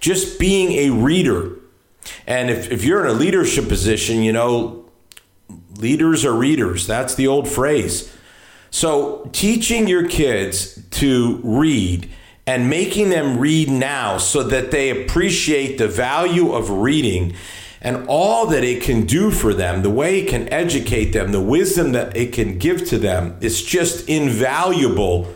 just 0.00 0.38
being 0.38 0.72
a 0.72 0.90
reader 0.90 1.56
and 2.26 2.50
if, 2.50 2.70
if 2.70 2.84
you're 2.84 3.04
in 3.04 3.10
a 3.10 3.18
leadership 3.18 3.68
position 3.68 4.22
you 4.22 4.32
know 4.32 4.84
leaders 5.78 6.24
are 6.24 6.32
readers. 6.32 6.86
That's 6.86 7.14
the 7.14 7.26
old 7.26 7.48
phrase. 7.48 8.12
So, 8.70 9.28
teaching 9.32 9.86
your 9.86 10.08
kids 10.08 10.82
to 10.92 11.40
read 11.44 12.10
and 12.46 12.68
making 12.68 13.10
them 13.10 13.38
read 13.38 13.70
now 13.70 14.18
so 14.18 14.42
that 14.42 14.70
they 14.70 14.90
appreciate 14.90 15.78
the 15.78 15.88
value 15.88 16.52
of 16.52 16.70
reading 16.70 17.34
and 17.84 18.06
all 18.08 18.46
that 18.46 18.64
it 18.64 18.82
can 18.82 19.04
do 19.04 19.30
for 19.30 19.52
them, 19.52 19.82
the 19.82 19.90
way 19.90 20.20
it 20.20 20.28
can 20.28 20.50
educate 20.50 21.12
them, 21.12 21.32
the 21.32 21.40
wisdom 21.40 21.92
that 21.92 22.16
it 22.16 22.32
can 22.32 22.58
give 22.58 22.88
to 22.88 22.98
them, 22.98 23.36
it's 23.42 23.62
just 23.62 24.08
invaluable. 24.08 25.32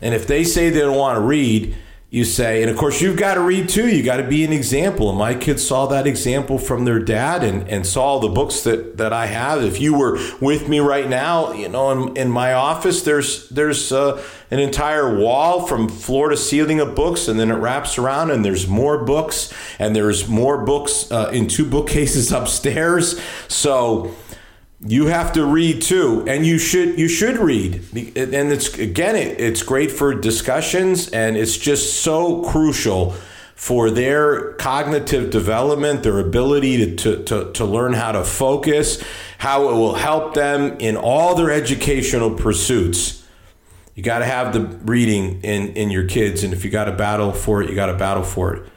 And 0.00 0.14
if 0.14 0.28
they 0.28 0.44
say 0.44 0.70
they 0.70 0.80
don't 0.80 0.96
want 0.96 1.16
to 1.16 1.20
read, 1.20 1.76
you 2.14 2.24
say, 2.24 2.62
and 2.62 2.70
of 2.70 2.76
course, 2.76 3.00
you've 3.00 3.16
got 3.16 3.34
to 3.34 3.40
read 3.40 3.68
too. 3.68 3.88
You 3.88 4.04
got 4.04 4.18
to 4.18 4.22
be 4.22 4.44
an 4.44 4.52
example. 4.52 5.08
And 5.08 5.18
my 5.18 5.34
kids 5.34 5.66
saw 5.66 5.86
that 5.86 6.06
example 6.06 6.58
from 6.58 6.84
their 6.84 7.00
dad 7.00 7.42
and, 7.42 7.68
and 7.68 7.84
saw 7.84 8.20
the 8.20 8.28
books 8.28 8.60
that, 8.60 8.98
that 8.98 9.12
I 9.12 9.26
have. 9.26 9.64
If 9.64 9.80
you 9.80 9.98
were 9.98 10.20
with 10.40 10.68
me 10.68 10.78
right 10.78 11.08
now, 11.08 11.52
you 11.52 11.68
know, 11.68 11.90
in, 11.90 12.16
in 12.16 12.30
my 12.30 12.52
office, 12.52 13.02
there's 13.02 13.48
there's 13.48 13.90
uh, 13.90 14.24
an 14.52 14.60
entire 14.60 15.18
wall 15.18 15.66
from 15.66 15.88
floor 15.88 16.28
to 16.28 16.36
ceiling 16.36 16.78
of 16.78 16.94
books, 16.94 17.26
and 17.26 17.40
then 17.40 17.50
it 17.50 17.56
wraps 17.56 17.98
around, 17.98 18.30
and 18.30 18.44
there's 18.44 18.68
more 18.68 19.04
books, 19.04 19.52
and 19.80 19.96
there's 19.96 20.28
more 20.28 20.64
books 20.64 21.10
uh, 21.10 21.30
in 21.32 21.48
two 21.48 21.64
bookcases 21.64 22.30
upstairs. 22.40 23.20
So 23.48 24.14
you 24.86 25.06
have 25.06 25.32
to 25.32 25.44
read 25.46 25.80
too 25.80 26.24
and 26.28 26.44
you 26.44 26.58
should 26.58 26.98
you 26.98 27.08
should 27.08 27.38
read. 27.38 27.76
And 27.94 28.52
it's 28.52 28.76
again 28.78 29.16
it, 29.16 29.40
it's 29.40 29.62
great 29.62 29.90
for 29.90 30.14
discussions 30.14 31.08
and 31.08 31.36
it's 31.36 31.56
just 31.56 32.02
so 32.02 32.42
crucial 32.42 33.14
for 33.54 33.90
their 33.90 34.52
cognitive 34.54 35.30
development 35.30 36.02
their 36.02 36.18
ability 36.18 36.96
to, 36.96 36.96
to, 36.96 37.24
to, 37.24 37.52
to 37.52 37.64
learn 37.64 37.94
how 37.94 38.12
to 38.12 38.24
focus 38.24 39.02
how 39.38 39.70
it 39.70 39.72
will 39.72 39.94
help 39.94 40.34
them 40.34 40.76
in 40.78 40.96
all 40.96 41.34
their 41.34 41.50
educational 41.50 42.34
pursuits. 42.34 43.22
You 43.94 44.02
got 44.02 44.18
to 44.18 44.24
have 44.24 44.52
the 44.52 44.60
reading 44.60 45.40
in, 45.42 45.68
in 45.74 45.90
your 45.90 46.06
kids 46.06 46.44
and 46.44 46.52
if 46.52 46.64
you 46.64 46.70
got 46.70 46.84
to 46.86 46.92
battle 46.92 47.32
for 47.32 47.62
it 47.62 47.70
you 47.70 47.74
got 47.74 47.86
to 47.86 47.94
battle 47.94 48.24
for 48.24 48.54
it. 48.54 48.68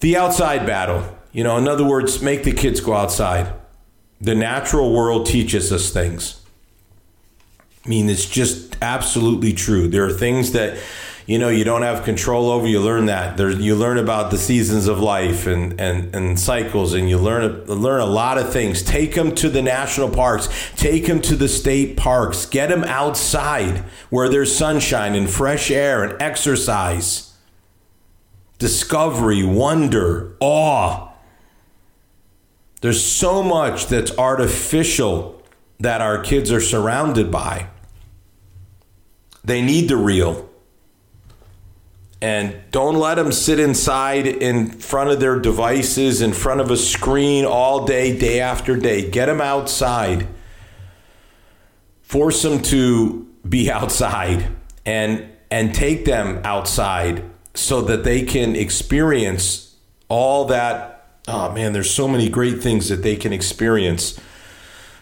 The 0.00 0.16
outside 0.16 0.64
battle 0.64 1.18
you 1.30 1.44
know 1.44 1.58
in 1.58 1.68
other 1.68 1.84
words 1.84 2.22
make 2.22 2.44
the 2.44 2.52
kids 2.52 2.80
go 2.80 2.94
outside 2.94 3.52
the 4.20 4.34
natural 4.34 4.92
world 4.92 5.26
teaches 5.26 5.72
us 5.72 5.90
things. 5.90 6.44
I 7.84 7.88
mean, 7.88 8.10
it's 8.10 8.26
just 8.26 8.76
absolutely 8.82 9.52
true. 9.52 9.88
There 9.88 10.04
are 10.04 10.12
things 10.12 10.52
that 10.52 10.78
you 11.26 11.38
know 11.38 11.48
you 11.48 11.64
don't 11.64 11.82
have 11.82 12.04
control 12.04 12.50
over. 12.50 12.66
You 12.66 12.80
learn 12.80 13.06
that. 13.06 13.36
There, 13.36 13.50
you 13.50 13.76
learn 13.76 13.98
about 13.98 14.30
the 14.30 14.38
seasons 14.38 14.88
of 14.88 14.98
life 14.98 15.46
and 15.46 15.80
and 15.80 16.14
and 16.14 16.38
cycles, 16.38 16.94
and 16.94 17.08
you 17.08 17.18
learn 17.18 17.64
learn 17.66 18.00
a 18.00 18.06
lot 18.06 18.38
of 18.38 18.52
things. 18.52 18.82
Take 18.82 19.14
them 19.14 19.34
to 19.36 19.48
the 19.48 19.62
national 19.62 20.10
parks. 20.10 20.48
Take 20.76 21.06
them 21.06 21.20
to 21.22 21.36
the 21.36 21.48
state 21.48 21.96
parks. 21.96 22.44
Get 22.44 22.68
them 22.68 22.84
outside 22.84 23.84
where 24.10 24.28
there's 24.28 24.54
sunshine 24.54 25.14
and 25.14 25.30
fresh 25.30 25.70
air 25.70 26.02
and 26.02 26.20
exercise. 26.20 27.32
Discovery, 28.58 29.44
wonder, 29.44 30.36
awe 30.40 31.07
there's 32.80 33.02
so 33.02 33.42
much 33.42 33.86
that's 33.86 34.16
artificial 34.16 35.42
that 35.80 36.00
our 36.00 36.22
kids 36.22 36.50
are 36.52 36.60
surrounded 36.60 37.30
by. 37.30 37.68
They 39.44 39.62
need 39.62 39.88
the 39.88 39.96
real. 39.96 40.48
And 42.20 42.56
don't 42.72 42.96
let 42.96 43.14
them 43.14 43.30
sit 43.30 43.60
inside 43.60 44.26
in 44.26 44.70
front 44.70 45.10
of 45.10 45.20
their 45.20 45.38
devices, 45.38 46.20
in 46.20 46.32
front 46.32 46.60
of 46.60 46.70
a 46.70 46.76
screen 46.76 47.44
all 47.44 47.84
day, 47.84 48.18
day 48.18 48.40
after 48.40 48.76
day. 48.76 49.08
Get 49.08 49.26
them 49.26 49.40
outside. 49.40 50.26
Force 52.02 52.42
them 52.42 52.60
to 52.62 53.28
be 53.48 53.70
outside 53.70 54.48
and 54.84 55.28
and 55.50 55.74
take 55.74 56.04
them 56.04 56.40
outside 56.44 57.24
so 57.54 57.80
that 57.80 58.04
they 58.04 58.22
can 58.22 58.54
experience 58.54 59.76
all 60.08 60.44
that 60.46 60.97
oh 61.28 61.52
man, 61.52 61.72
there's 61.72 61.90
so 61.90 62.08
many 62.08 62.28
great 62.28 62.62
things 62.62 62.88
that 62.88 63.02
they 63.02 63.14
can 63.14 63.32
experience 63.32 64.18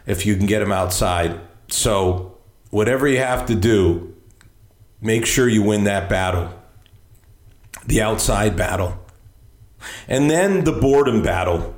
if 0.06 0.26
you 0.26 0.36
can 0.36 0.46
get 0.46 0.58
them 0.58 0.72
outside. 0.72 1.40
So, 1.68 2.36
whatever 2.70 3.08
you 3.08 3.18
have 3.18 3.46
to 3.46 3.54
do, 3.54 4.14
make 5.00 5.24
sure 5.24 5.48
you 5.48 5.62
win 5.62 5.84
that 5.84 6.08
battle, 6.08 6.52
the 7.86 8.02
outside 8.02 8.56
battle. 8.56 8.98
And 10.08 10.30
then 10.30 10.64
the 10.64 10.72
boredom 10.72 11.22
battle. 11.22 11.74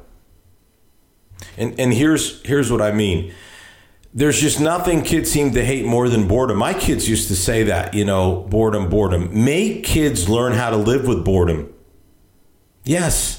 And, 1.57 1.79
and 1.79 1.93
here's, 1.93 2.43
here's 2.47 2.71
what 2.71 2.81
I 2.81 2.93
mean 2.93 3.33
there's 4.15 4.41
just 4.41 4.59
nothing 4.59 5.03
kids 5.03 5.31
seem 5.31 5.53
to 5.53 5.65
hate 5.65 5.85
more 5.85 6.09
than 6.09 6.27
boredom. 6.27 6.57
My 6.57 6.73
kids 6.73 7.09
used 7.09 7.29
to 7.29 7.37
say 7.37 7.65
that, 7.65 7.93
you 7.93 8.07
know, 8.07 8.47
boredom, 8.49 8.89
boredom. 8.89 9.45
Make 9.45 9.85
kids 9.85 10.29
learn 10.29 10.55
how 10.55 10.71
to 10.71 10.77
live 10.77 11.07
with 11.07 11.25
boredom. 11.25 11.73
Yes. 12.85 13.38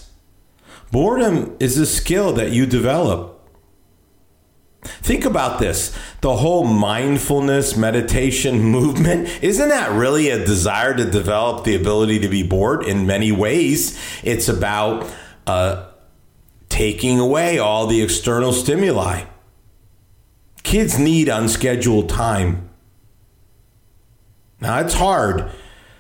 Boredom 0.92 1.56
is 1.60 1.78
a 1.78 1.86
skill 1.86 2.34
that 2.34 2.52
you 2.52 2.66
develop. 2.66 3.36
Think 4.82 5.26
about 5.26 5.60
this 5.60 5.96
the 6.22 6.38
whole 6.38 6.64
mindfulness 6.64 7.76
meditation 7.76 8.62
movement, 8.64 9.30
isn't 9.44 9.70
that 9.70 9.92
really 9.92 10.30
a 10.30 10.44
desire 10.46 10.94
to 10.94 11.06
develop 11.06 11.64
the 11.64 11.76
ability 11.76 12.20
to 12.20 12.28
be 12.28 12.44
bored? 12.44 12.84
In 12.84 13.06
many 13.06 13.32
ways, 13.32 14.00
it's 14.24 14.48
about 14.48 15.10
uh, 15.48 15.88
taking 16.70 17.20
away 17.20 17.60
all 17.60 17.88
the 17.88 18.02
external 18.02 18.54
stimuli. 18.54 19.26
Kids 20.64 21.00
need 21.00 21.30
unscheduled 21.30 22.10
time. 22.10 22.70
Now, 24.62 24.80
it's 24.80 24.94
hard 24.96 25.52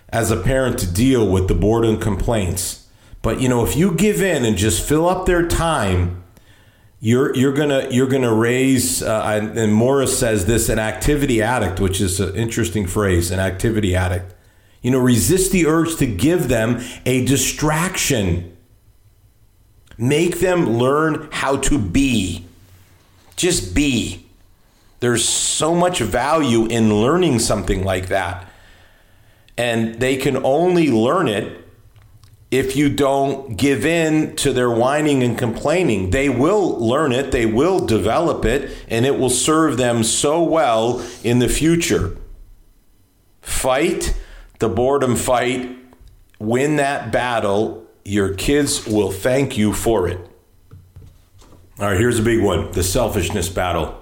as 0.10 0.32
a 0.32 0.38
parent 0.38 0.80
to 0.80 0.92
deal 0.92 1.30
with 1.30 1.48
the 1.48 1.56
boredom 1.56 2.00
complaints 2.00 2.79
but 3.22 3.42
you 3.42 3.50
know, 3.50 3.66
if 3.66 3.76
you 3.76 3.94
give 3.94 4.22
in 4.22 4.46
and 4.46 4.58
just 4.58 4.88
fill 4.88 5.08
up 5.08 5.26
their 5.26 5.48
time, 5.48 6.24
you're 7.02 7.36
you're 7.36 7.54
gonna 7.54 7.88
you're 7.90 8.08
gonna 8.08 8.34
raise. 8.34 9.02
Uh, 9.02 9.52
and 9.56 9.74
Morris 9.74 10.18
says 10.18 10.46
this: 10.46 10.70
an 10.70 10.80
activity 10.80 11.42
addict, 11.42 11.80
which 11.80 12.02
is 12.02 12.20
an 12.20 12.36
interesting 12.36 12.88
phrase, 12.88 13.32
an 13.32 13.40
activity 13.40 13.96
addict. 13.96 14.34
You 14.82 14.92
know, 14.92 15.00
resist 15.00 15.52
the 15.52 15.66
urge 15.66 15.98
to 15.98 16.06
give 16.06 16.48
them 16.48 16.82
a 17.06 17.26
distraction. 17.26 18.56
Make 19.98 20.40
them 20.40 20.78
learn 20.78 21.28
how 21.32 21.58
to 21.58 21.78
be. 21.78 22.46
Just 23.36 23.76
be. 23.76 24.26
There's 25.02 25.28
so 25.28 25.76
much 25.76 26.00
value 26.00 26.66
in 26.66 27.02
learning 27.02 27.40
something 27.40 27.84
like 27.84 28.08
that. 28.08 28.48
And 29.58 29.96
they 29.96 30.16
can 30.16 30.38
only 30.46 30.90
learn 30.90 31.28
it 31.28 31.69
if 32.52 32.76
you 32.76 32.90
don't 32.90 33.58
give 33.58 33.86
in 33.86 34.36
to 34.38 34.52
their 34.52 34.72
whining 34.72 35.22
and 35.22 35.38
complaining. 35.38 36.10
They 36.10 36.30
will 36.30 36.80
learn 36.80 37.12
it, 37.12 37.32
they 37.32 37.46
will 37.46 37.86
develop 37.86 38.44
it, 38.44 38.76
and 38.88 39.06
it 39.06 39.20
will 39.20 39.30
serve 39.30 39.78
them 39.78 40.04
so 40.04 40.42
well 40.42 41.06
in 41.24 41.40
the 41.40 41.50
future. 41.50 42.18
Fight 43.42 44.16
the 44.60 44.70
boredom 44.70 45.16
fight, 45.16 45.78
win 46.40 46.76
that 46.78 47.12
battle. 47.12 47.86
Your 48.04 48.34
kids 48.34 48.86
will 48.86 49.12
thank 49.12 49.58
you 49.58 49.74
for 49.74 50.08
it. 50.08 50.20
All 51.80 51.88
right, 51.88 51.98
here's 51.98 52.20
a 52.20 52.24
big 52.24 52.42
one 52.42 52.72
the 52.72 52.84
selfishness 52.84 53.50
battle. 53.50 53.96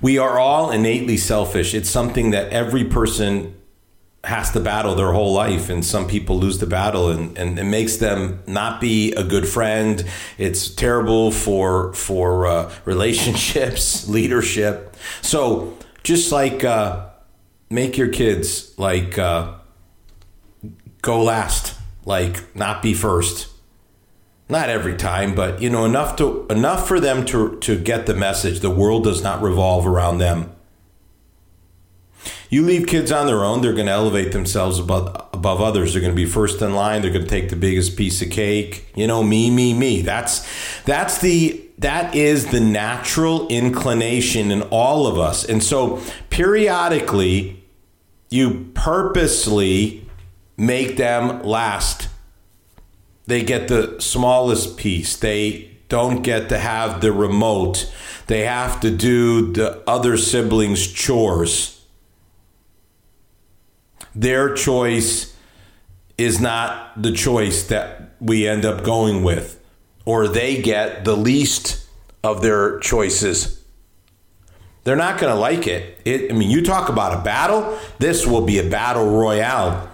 We 0.00 0.18
are 0.18 0.38
all 0.38 0.70
innately 0.70 1.16
selfish. 1.16 1.74
It's 1.74 1.88
something 1.88 2.30
that 2.32 2.52
every 2.52 2.84
person 2.84 3.54
has 4.32 4.50
to 4.50 4.60
battle 4.60 4.94
their 4.94 5.12
whole 5.12 5.34
life 5.34 5.68
and 5.68 5.84
some 5.84 6.06
people 6.06 6.38
lose 6.38 6.58
the 6.58 6.66
battle 6.66 7.10
and, 7.10 7.36
and 7.36 7.58
it 7.58 7.64
makes 7.64 7.98
them 7.98 8.42
not 8.46 8.80
be 8.80 9.12
a 9.12 9.22
good 9.22 9.46
friend. 9.46 10.06
It's 10.38 10.70
terrible 10.70 11.30
for 11.30 11.92
for 11.92 12.46
uh, 12.46 12.72
relationships 12.86 14.08
leadership. 14.18 14.96
So 15.20 15.76
just 16.02 16.32
like 16.32 16.64
uh, 16.64 17.10
make 17.68 17.98
your 17.98 18.08
kids 18.08 18.72
like 18.78 19.18
uh, 19.18 19.52
go 21.02 21.22
last 21.22 21.78
like 22.06 22.56
not 22.56 22.80
be 22.80 22.94
first. 22.94 23.48
Not 24.48 24.70
every 24.70 24.96
time 24.96 25.34
but 25.34 25.60
you 25.60 25.68
know 25.68 25.84
enough 25.84 26.16
to 26.16 26.46
enough 26.48 26.88
for 26.88 27.00
them 27.00 27.26
to 27.26 27.58
to 27.58 27.78
get 27.78 28.06
the 28.06 28.14
message. 28.14 28.60
The 28.60 28.70
world 28.70 29.04
does 29.04 29.22
not 29.22 29.42
revolve 29.42 29.86
around 29.86 30.18
them 30.18 30.52
you 32.52 32.66
leave 32.66 32.86
kids 32.86 33.10
on 33.10 33.26
their 33.26 33.42
own, 33.42 33.62
they're 33.62 33.72
going 33.72 33.86
to 33.86 33.92
elevate 33.92 34.32
themselves 34.32 34.78
above 34.78 35.16
above 35.32 35.62
others. 35.62 35.94
They're 35.94 36.02
going 36.02 36.12
to 36.12 36.16
be 36.16 36.26
first 36.26 36.60
in 36.60 36.74
line. 36.74 37.00
They're 37.00 37.10
going 37.10 37.24
to 37.24 37.30
take 37.30 37.48
the 37.48 37.56
biggest 37.56 37.96
piece 37.96 38.20
of 38.20 38.28
cake. 38.28 38.92
You 38.94 39.06
know, 39.06 39.22
me, 39.22 39.50
me, 39.50 39.72
me. 39.72 40.02
That's 40.02 40.46
that's 40.82 41.18
the 41.18 41.64
that 41.78 42.14
is 42.14 42.48
the 42.48 42.60
natural 42.60 43.48
inclination 43.48 44.50
in 44.50 44.60
all 44.64 45.06
of 45.06 45.18
us. 45.18 45.46
And 45.46 45.64
so 45.64 46.02
periodically 46.28 47.64
you 48.28 48.70
purposely 48.74 50.06
make 50.58 50.98
them 50.98 51.42
last. 51.42 52.08
They 53.26 53.42
get 53.42 53.68
the 53.68 53.98
smallest 53.98 54.76
piece. 54.76 55.16
They 55.16 55.70
don't 55.88 56.20
get 56.20 56.50
to 56.50 56.58
have 56.58 57.00
the 57.00 57.12
remote. 57.12 57.90
They 58.26 58.42
have 58.42 58.78
to 58.80 58.90
do 58.90 59.52
the 59.52 59.82
other 59.88 60.18
siblings' 60.18 60.86
chores. 60.86 61.81
Their 64.14 64.54
choice 64.54 65.36
is 66.18 66.40
not 66.40 67.00
the 67.00 67.12
choice 67.12 67.66
that 67.68 68.12
we 68.20 68.46
end 68.46 68.64
up 68.64 68.84
going 68.84 69.24
with, 69.24 69.60
or 70.04 70.28
they 70.28 70.60
get 70.60 71.04
the 71.04 71.16
least 71.16 71.86
of 72.22 72.42
their 72.42 72.78
choices. 72.80 73.62
They're 74.84 74.96
not 74.96 75.20
going 75.20 75.32
to 75.32 75.38
like 75.38 75.66
it. 75.66 76.00
it. 76.04 76.30
I 76.30 76.34
mean, 76.34 76.50
you 76.50 76.62
talk 76.62 76.88
about 76.88 77.18
a 77.18 77.22
battle, 77.22 77.78
this 77.98 78.26
will 78.26 78.42
be 78.42 78.58
a 78.58 78.68
battle 78.68 79.18
royale. 79.18 79.88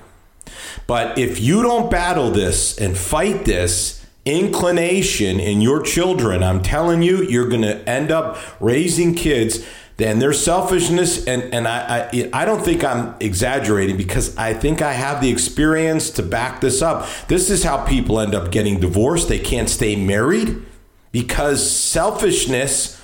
But 0.86 1.18
if 1.18 1.40
you 1.40 1.62
don't 1.62 1.90
battle 1.90 2.30
this 2.30 2.78
and 2.78 2.96
fight 2.96 3.44
this 3.44 4.06
inclination 4.24 5.40
in 5.40 5.60
your 5.60 5.82
children, 5.82 6.42
I'm 6.42 6.62
telling 6.62 7.02
you, 7.02 7.22
you're 7.22 7.48
going 7.48 7.62
to 7.62 7.86
end 7.88 8.10
up 8.10 8.38
raising 8.60 9.14
kids 9.14 9.66
and 9.98 10.22
their 10.22 10.32
selfishness 10.32 11.26
and 11.26 11.42
and 11.52 11.66
I, 11.66 12.08
I 12.12 12.30
I 12.32 12.44
don't 12.44 12.64
think 12.64 12.84
I'm 12.84 13.14
exaggerating 13.20 13.96
because 13.96 14.36
I 14.36 14.54
think 14.54 14.80
I 14.80 14.92
have 14.92 15.20
the 15.20 15.30
experience 15.30 16.10
to 16.10 16.22
back 16.22 16.60
this 16.60 16.82
up. 16.82 17.08
This 17.26 17.50
is 17.50 17.64
how 17.64 17.84
people 17.84 18.20
end 18.20 18.34
up 18.34 18.52
getting 18.52 18.78
divorced. 18.78 19.28
They 19.28 19.40
can't 19.40 19.68
stay 19.68 19.96
married 19.96 20.64
because 21.10 21.68
selfishness 21.68 23.00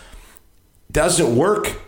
doesn't 0.91 1.35
work. 1.35 1.81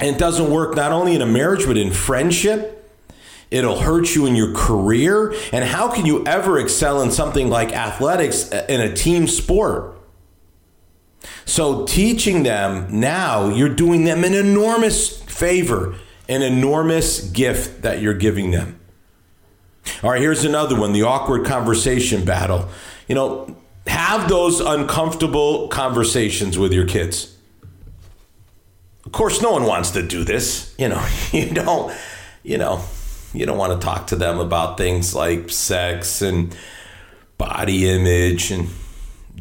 And 0.00 0.16
it 0.16 0.18
doesn't 0.18 0.50
work 0.50 0.74
not 0.74 0.92
only 0.92 1.14
in 1.14 1.20
a 1.20 1.26
marriage, 1.26 1.66
but 1.66 1.76
in 1.76 1.92
friendship. 1.92 2.78
It'll 3.50 3.80
hurt 3.80 4.14
you 4.14 4.24
in 4.26 4.34
your 4.34 4.54
career. 4.54 5.34
And 5.52 5.64
how 5.64 5.92
can 5.92 6.06
you 6.06 6.24
ever 6.26 6.58
excel 6.58 7.02
in 7.02 7.10
something 7.10 7.50
like 7.50 7.72
athletics 7.72 8.50
uh, 8.50 8.64
in 8.68 8.80
a 8.80 8.94
team 8.94 9.26
sport? 9.26 9.99
So, 11.44 11.84
teaching 11.84 12.42
them 12.42 12.86
now, 13.00 13.48
you're 13.48 13.74
doing 13.74 14.04
them 14.04 14.24
an 14.24 14.34
enormous 14.34 15.20
favor, 15.22 15.96
an 16.28 16.42
enormous 16.42 17.20
gift 17.30 17.82
that 17.82 18.00
you're 18.00 18.14
giving 18.14 18.50
them. 18.50 18.78
All 20.02 20.10
right, 20.10 20.20
here's 20.20 20.44
another 20.44 20.78
one 20.78 20.92
the 20.92 21.02
awkward 21.02 21.44
conversation 21.46 22.24
battle. 22.24 22.68
You 23.08 23.14
know, 23.14 23.56
have 23.86 24.28
those 24.28 24.60
uncomfortable 24.60 25.68
conversations 25.68 26.58
with 26.58 26.72
your 26.72 26.86
kids. 26.86 27.36
Of 29.04 29.12
course, 29.12 29.42
no 29.42 29.50
one 29.50 29.64
wants 29.64 29.90
to 29.92 30.02
do 30.02 30.24
this. 30.24 30.74
You 30.78 30.88
know, 30.88 31.08
you 31.32 31.50
don't, 31.50 31.94
you 32.42 32.58
know, 32.58 32.84
you 33.32 33.46
don't 33.46 33.58
want 33.58 33.80
to 33.80 33.84
talk 33.84 34.08
to 34.08 34.16
them 34.16 34.38
about 34.38 34.76
things 34.76 35.14
like 35.14 35.50
sex 35.50 36.22
and 36.22 36.54
body 37.38 37.88
image 37.88 38.50
and 38.50 38.68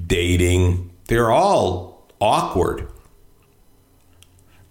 dating. 0.08 0.92
They're 1.08 1.32
all 1.32 1.89
awkward. 2.20 2.88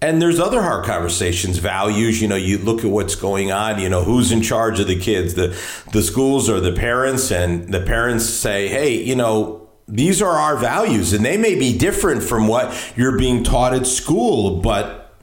And 0.00 0.22
there's 0.22 0.38
other 0.38 0.62
hard 0.62 0.84
conversations, 0.84 1.58
values, 1.58 2.22
you 2.22 2.28
know, 2.28 2.36
you 2.36 2.58
look 2.58 2.84
at 2.84 2.90
what's 2.90 3.16
going 3.16 3.50
on, 3.50 3.80
you 3.80 3.88
know, 3.88 4.04
who's 4.04 4.30
in 4.30 4.42
charge 4.42 4.78
of 4.78 4.86
the 4.86 4.98
kids, 4.98 5.34
the 5.34 5.58
the 5.92 6.02
schools 6.02 6.48
or 6.48 6.60
the 6.60 6.72
parents 6.72 7.32
and 7.32 7.72
the 7.74 7.80
parents 7.80 8.24
say, 8.24 8.68
"Hey, 8.68 9.02
you 9.02 9.16
know, 9.16 9.68
these 9.88 10.22
are 10.22 10.36
our 10.36 10.56
values 10.56 11.12
and 11.12 11.24
they 11.24 11.36
may 11.36 11.56
be 11.56 11.76
different 11.76 12.22
from 12.22 12.46
what 12.46 12.72
you're 12.96 13.18
being 13.18 13.42
taught 13.42 13.74
at 13.74 13.88
school, 13.88 14.60
but 14.60 15.16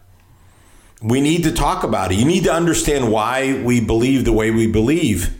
we 1.01 1.22
need 1.22 1.44
to 1.44 1.53
talk 1.53 1.84
about 1.84 2.12
it. 2.12 2.15
You 2.15 2.25
need 2.25 2.44
to 2.44 2.51
understand 2.51 3.12
why 3.12 3.62
we 3.63 3.79
believe 3.79 4.25
the 4.25 4.34
way 4.34 4.51
we 4.51 4.67
believe." 4.67 5.34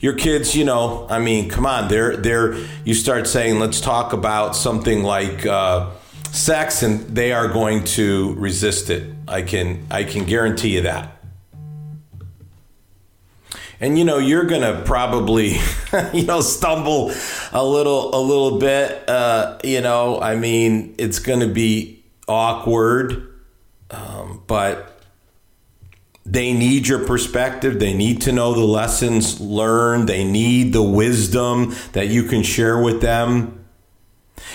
Your 0.00 0.14
kids, 0.14 0.56
you 0.56 0.64
know, 0.64 1.06
I 1.08 1.18
mean, 1.18 1.48
come 1.48 1.66
on, 1.66 1.88
they're 1.88 2.16
they're 2.16 2.56
you 2.84 2.94
start 2.94 3.26
saying, 3.26 3.58
"Let's 3.58 3.80
talk 3.80 4.12
about 4.12 4.56
something 4.56 5.02
like 5.02 5.46
uh 5.46 5.90
sex 6.32 6.82
and 6.82 7.00
they 7.14 7.32
are 7.32 7.48
going 7.48 7.84
to 7.84 8.34
resist 8.34 8.90
it. 8.90 9.12
I 9.28 9.42
can 9.42 9.86
I 9.90 10.04
can 10.04 10.24
guarantee 10.24 10.74
you 10.74 10.82
that. 10.82 11.16
And 13.78 13.98
you 13.98 14.04
know, 14.04 14.18
you're 14.18 14.44
to 14.62 14.82
probably 14.84 15.56
you 16.14 16.24
know 16.24 16.40
stumble 16.40 17.12
a 17.52 17.64
little 17.64 18.14
a 18.14 18.20
little 18.20 18.58
bit 18.58 19.08
uh, 19.08 19.58
you 19.64 19.80
know, 19.80 20.20
I 20.20 20.36
mean, 20.36 20.94
it's 20.98 21.18
to 21.40 21.48
be 21.48 22.02
awkward 22.26 23.30
um, 23.90 24.42
but 24.46 24.99
they 26.30 26.52
need 26.52 26.86
your 26.86 27.04
perspective. 27.04 27.78
They 27.80 27.94
need 27.94 28.22
to 28.22 28.32
know 28.32 28.54
the 28.54 28.64
lessons 28.64 29.40
learned. 29.40 30.08
They 30.08 30.24
need 30.24 30.72
the 30.72 30.82
wisdom 30.82 31.74
that 31.92 32.08
you 32.08 32.24
can 32.24 32.42
share 32.42 32.80
with 32.80 33.00
them 33.00 33.60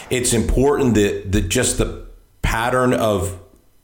it's 0.10 0.34
important 0.34 0.96
that, 0.96 1.32
that 1.32 1.50
just 1.50 1.78
the 1.78 2.06
pattern 2.42 2.94
of 2.94 3.40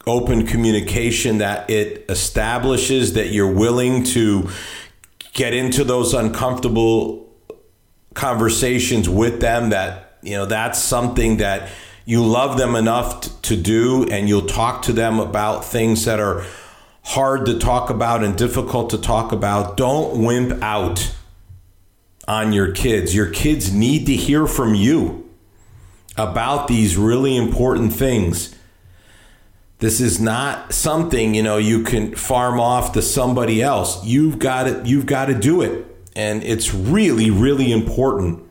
open 0.07 0.45
communication 0.45 1.39
that 1.39 1.69
it 1.69 2.05
establishes 2.09 3.13
that 3.13 3.31
you're 3.31 3.51
willing 3.51 4.03
to 4.03 4.49
get 5.33 5.53
into 5.53 5.83
those 5.83 6.13
uncomfortable 6.13 7.29
conversations 8.13 9.07
with 9.07 9.39
them 9.39 9.69
that 9.69 10.17
you 10.21 10.31
know 10.31 10.45
that's 10.45 10.79
something 10.79 11.37
that 11.37 11.69
you 12.03 12.25
love 12.25 12.57
them 12.57 12.75
enough 12.75 13.41
to, 13.43 13.55
do 13.55 14.09
and 14.09 14.27
you'll 14.27 14.47
talk 14.47 14.81
to 14.81 14.91
them 14.91 15.19
about 15.19 15.63
things 15.63 16.05
that 16.05 16.19
are 16.19 16.43
hard 17.03 17.45
to 17.45 17.57
talk 17.57 17.89
about 17.89 18.23
and 18.23 18.37
difficult 18.37 18.89
to 18.89 18.97
talk 18.97 19.31
about 19.31 19.75
don't 19.75 20.23
wimp 20.23 20.61
out 20.61 21.13
on 22.27 22.53
your 22.53 22.71
kids 22.71 23.15
your 23.15 23.29
kids 23.29 23.73
need 23.73 24.05
to 24.05 24.15
hear 24.15 24.45
from 24.45 24.75
you 24.75 25.21
about 26.17 26.67
these 26.67 26.97
really 26.97 27.35
important 27.35 27.93
things. 27.93 28.55
This 29.79 29.99
is 29.99 30.19
not 30.19 30.73
something, 30.73 31.33
you 31.33 31.41
know, 31.41 31.57
you 31.57 31.83
can 31.83 32.15
farm 32.15 32.59
off 32.59 32.93
to 32.93 33.01
somebody 33.01 33.61
else. 33.61 34.03
You've 34.05 34.37
got 34.37 34.67
it, 34.67 34.85
you've 34.85 35.05
got 35.05 35.25
to 35.25 35.33
do 35.33 35.61
it. 35.61 35.85
And 36.15 36.43
it's 36.43 36.73
really, 36.73 37.31
really 37.31 37.71
important 37.71 38.43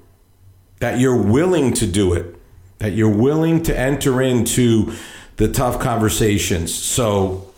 that 0.80 0.98
you're 0.98 1.22
willing 1.22 1.72
to 1.74 1.86
do 1.86 2.14
it, 2.14 2.34
that 2.78 2.92
you're 2.92 3.14
willing 3.14 3.62
to 3.64 3.78
enter 3.78 4.20
into 4.20 4.92
the 5.36 5.46
tough 5.46 5.78
conversations. 5.78 6.74
So 6.74 7.49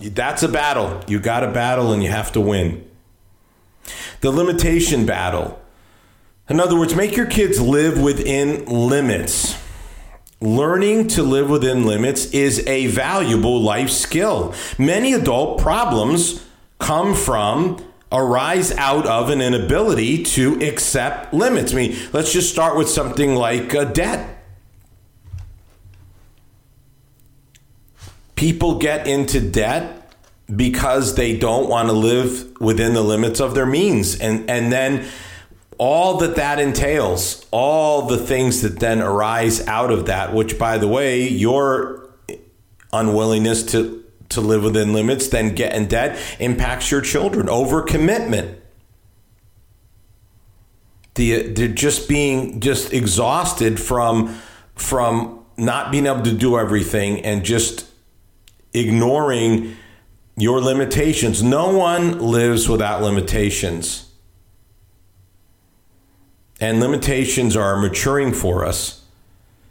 that's 0.00 0.42
a 0.42 0.48
battle. 0.48 1.02
You 1.06 1.20
got 1.20 1.44
a 1.44 1.50
battle 1.50 1.92
and 1.92 2.02
you 2.02 2.10
have 2.10 2.32
to 2.32 2.40
win. 2.40 2.88
The 4.20 4.30
limitation 4.30 5.06
battle. 5.06 5.60
In 6.48 6.60
other 6.60 6.78
words, 6.78 6.94
make 6.94 7.16
your 7.16 7.26
kids 7.26 7.60
live 7.60 8.00
within 8.00 8.64
limits. 8.66 9.56
Learning 10.40 11.08
to 11.08 11.22
live 11.22 11.48
within 11.48 11.86
limits 11.86 12.26
is 12.32 12.64
a 12.66 12.88
valuable 12.88 13.60
life 13.60 13.90
skill. 13.90 14.54
Many 14.78 15.12
adult 15.14 15.60
problems 15.60 16.44
come 16.78 17.14
from, 17.14 17.82
arise 18.12 18.70
out 18.72 19.06
of 19.06 19.30
an 19.30 19.40
inability 19.40 20.22
to 20.22 20.60
accept 20.60 21.32
limits. 21.32 21.72
I 21.72 21.76
mean, 21.76 21.96
let's 22.12 22.32
just 22.32 22.52
start 22.52 22.76
with 22.76 22.88
something 22.88 23.34
like 23.34 23.74
uh, 23.74 23.84
debt. 23.84 24.35
People 28.36 28.78
get 28.78 29.06
into 29.06 29.40
debt 29.40 30.14
because 30.54 31.16
they 31.16 31.36
don't 31.36 31.68
want 31.68 31.88
to 31.88 31.92
live 31.92 32.60
within 32.60 32.94
the 32.94 33.02
limits 33.02 33.40
of 33.40 33.54
their 33.54 33.66
means. 33.66 34.18
And, 34.20 34.48
and 34.48 34.70
then 34.72 35.06
all 35.78 36.18
that 36.18 36.36
that 36.36 36.58
entails, 36.58 37.44
all 37.50 38.02
the 38.02 38.18
things 38.18 38.62
that 38.62 38.78
then 38.78 39.00
arise 39.00 39.66
out 39.66 39.90
of 39.90 40.06
that, 40.06 40.32
which, 40.32 40.58
by 40.58 40.78
the 40.78 40.88
way, 40.88 41.28
your 41.28 42.08
unwillingness 42.92 43.62
to 43.64 44.02
to 44.28 44.40
live 44.40 44.64
within 44.64 44.92
limits, 44.92 45.28
then 45.28 45.54
get 45.54 45.72
in 45.72 45.86
debt, 45.86 46.18
impacts 46.40 46.90
your 46.90 47.00
children. 47.00 47.46
Overcommitment. 47.46 48.56
The, 51.14 51.42
the 51.52 51.68
just 51.68 52.08
being 52.08 52.60
just 52.60 52.92
exhausted 52.92 53.80
from 53.80 54.36
from 54.74 55.44
not 55.56 55.90
being 55.90 56.06
able 56.06 56.22
to 56.22 56.32
do 56.32 56.58
everything 56.58 57.24
and 57.24 57.44
just 57.44 57.86
ignoring 58.72 59.76
your 60.36 60.60
limitations. 60.60 61.42
No 61.42 61.76
one 61.76 62.18
lives 62.18 62.68
without 62.68 63.02
limitations 63.02 64.06
and 66.60 66.80
limitations 66.80 67.56
are 67.56 67.76
maturing 67.76 68.32
for 68.32 68.64
us. 68.64 69.02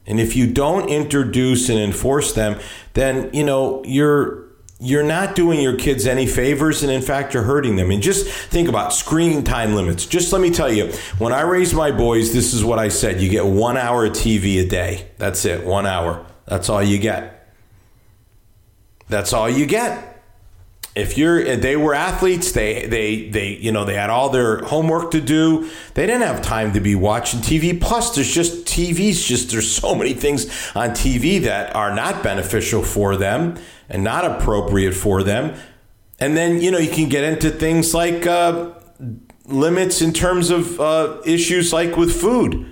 And 0.05 0.19
if 0.19 0.35
you 0.35 0.51
don't 0.51 0.87
introduce 0.87 1.69
and 1.69 1.79
enforce 1.79 2.33
them, 2.33 2.59
then 2.93 3.31
you 3.33 3.43
know 3.43 3.83
you're 3.85 4.45
you're 4.79 5.03
not 5.03 5.35
doing 5.35 5.61
your 5.61 5.77
kids 5.77 6.05
any 6.05 6.27
favors 6.27 6.83
and 6.83 6.91
in 6.91 7.01
fact 7.01 7.33
you're 7.33 7.43
hurting 7.43 7.75
them. 7.77 7.89
And 7.89 8.03
just 8.03 8.27
think 8.27 8.67
about 8.67 8.93
screen 8.93 9.43
time 9.43 9.73
limits. 9.73 10.05
Just 10.05 10.31
let 10.33 10.41
me 10.41 10.51
tell 10.51 10.71
you, 10.71 10.91
when 11.17 11.31
I 11.31 11.41
raised 11.41 11.73
my 11.73 11.91
boys, 11.91 12.33
this 12.33 12.53
is 12.53 12.63
what 12.63 12.77
I 12.77 12.89
said. 12.89 13.21
You 13.21 13.29
get 13.29 13.45
1 13.45 13.77
hour 13.77 14.05
of 14.05 14.11
TV 14.11 14.59
a 14.59 14.67
day. 14.67 15.07
That's 15.17 15.45
it, 15.45 15.65
1 15.65 15.85
hour. 15.85 16.25
That's 16.45 16.69
all 16.69 16.83
you 16.83 16.99
get. 16.99 17.34
That's 19.07 19.33
all 19.33 19.49
you 19.49 19.65
get. 19.65 20.23
if 20.95 21.17
you're 21.17 21.57
they 21.57 21.75
were 21.75 21.93
athletes 21.93 22.53
they 22.53 22.87
they 22.87 23.29
they 23.29 23.49
you 23.49 23.71
know 23.71 23.83
they 23.83 23.95
had 23.95 24.09
all 24.09 24.29
their 24.29 24.59
homework 24.59 25.11
to 25.11 25.19
do. 25.19 25.69
They 25.93 26.05
didn't 26.05 26.21
have 26.21 26.41
time 26.41 26.71
to 26.73 26.79
be 26.79 26.95
watching 26.95 27.41
tv 27.41 27.79
plus 27.79 28.15
there's 28.15 28.33
just 28.33 28.65
tv's 28.65 29.23
just 29.23 29.51
there's 29.51 29.69
so 29.69 29.93
many 29.93 30.13
things 30.13 30.45
on 30.73 30.91
tv 30.91 31.41
that 31.43 31.75
are 31.75 31.93
not 31.93 32.23
beneficial 32.23 32.81
for 32.81 33.17
them 33.17 33.57
and 33.89 34.03
not 34.03 34.23
appropriate 34.25 34.93
for 34.93 35.21
them. 35.21 35.53
And 36.17 36.37
then 36.37 36.61
you 36.61 36.71
know 36.71 36.77
you 36.77 36.91
can 36.91 37.09
get 37.09 37.25
into 37.25 37.49
things 37.49 37.93
like 37.93 38.25
uh, 38.25 38.71
limits 39.45 40.01
in 40.01 40.13
terms 40.13 40.49
of 40.49 40.79
uh, 40.79 41.21
issues 41.25 41.73
like 41.73 41.97
with 41.97 42.19
food. 42.19 42.71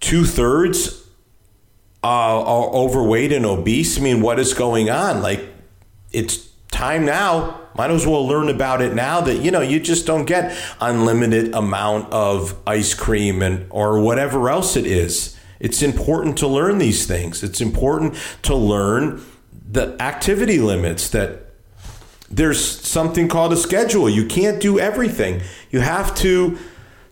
Two-thirds 0.00 1.07
uh, 2.08 2.42
are 2.42 2.68
overweight 2.70 3.32
and 3.32 3.44
obese 3.44 3.98
i 3.98 4.00
mean 4.00 4.20
what 4.20 4.38
is 4.38 4.54
going 4.54 4.88
on 4.88 5.22
like 5.22 5.40
it's 6.12 6.48
time 6.70 7.04
now. 7.04 7.60
Might 7.76 7.90
as 7.90 8.06
well 8.06 8.26
learn 8.26 8.48
about 8.48 8.80
it 8.80 8.94
now 8.94 9.20
that 9.20 9.40
you 9.40 9.50
know 9.50 9.60
you 9.60 9.80
just 9.80 10.06
don't 10.06 10.24
get 10.24 10.56
unlimited 10.80 11.54
amount 11.54 12.12
of 12.12 12.56
ice 12.66 12.94
cream 12.94 13.42
and 13.42 13.66
or 13.70 14.00
whatever 14.00 14.48
else 14.48 14.76
it 14.76 14.86
is. 14.86 15.36
It's 15.60 15.82
important 15.82 16.38
to 16.38 16.46
learn 16.46 16.78
these 16.78 17.06
things. 17.06 17.42
It's 17.42 17.60
important 17.60 18.14
to 18.42 18.54
learn 18.54 19.24
the 19.52 20.00
activity 20.00 20.58
limits 20.58 21.10
that 21.10 21.46
there's 22.30 22.64
something 22.64 23.28
called 23.28 23.52
a 23.52 23.56
schedule. 23.56 24.08
You 24.08 24.26
can't 24.26 24.60
do 24.60 24.78
everything. 24.78 25.42
You 25.70 25.80
have 25.80 26.14
to 26.16 26.58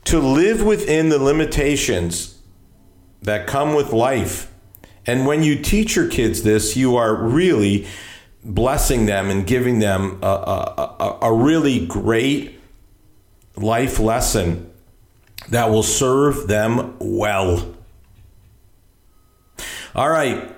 to 0.05 0.21
live 0.21 0.63
within 0.65 1.09
the 1.09 1.19
limitations 1.19 2.41
that 3.23 3.47
come 3.47 3.75
with 3.75 3.93
life. 3.93 4.53
And 5.07 5.27
when 5.27 5.43
you 5.43 5.57
teach 5.57 5.97
your 5.97 6.09
kids 6.09 6.43
this, 6.43 6.77
you 6.77 6.97
are 6.97 7.15
really 7.15 7.87
blessing 8.45 9.07
them 9.07 9.29
and 9.29 9.47
giving 9.47 9.79
them 9.79 10.19
a, 10.23 10.27
a, 10.27 11.19
a, 11.23 11.33
really 11.33 11.85
great 11.85 12.61
life 13.57 13.99
lesson 13.99 14.71
that 15.49 15.71
will 15.71 15.83
serve 15.83 16.47
them 16.47 16.97
well. 17.01 17.75
All 19.95 20.09
right, 20.09 20.53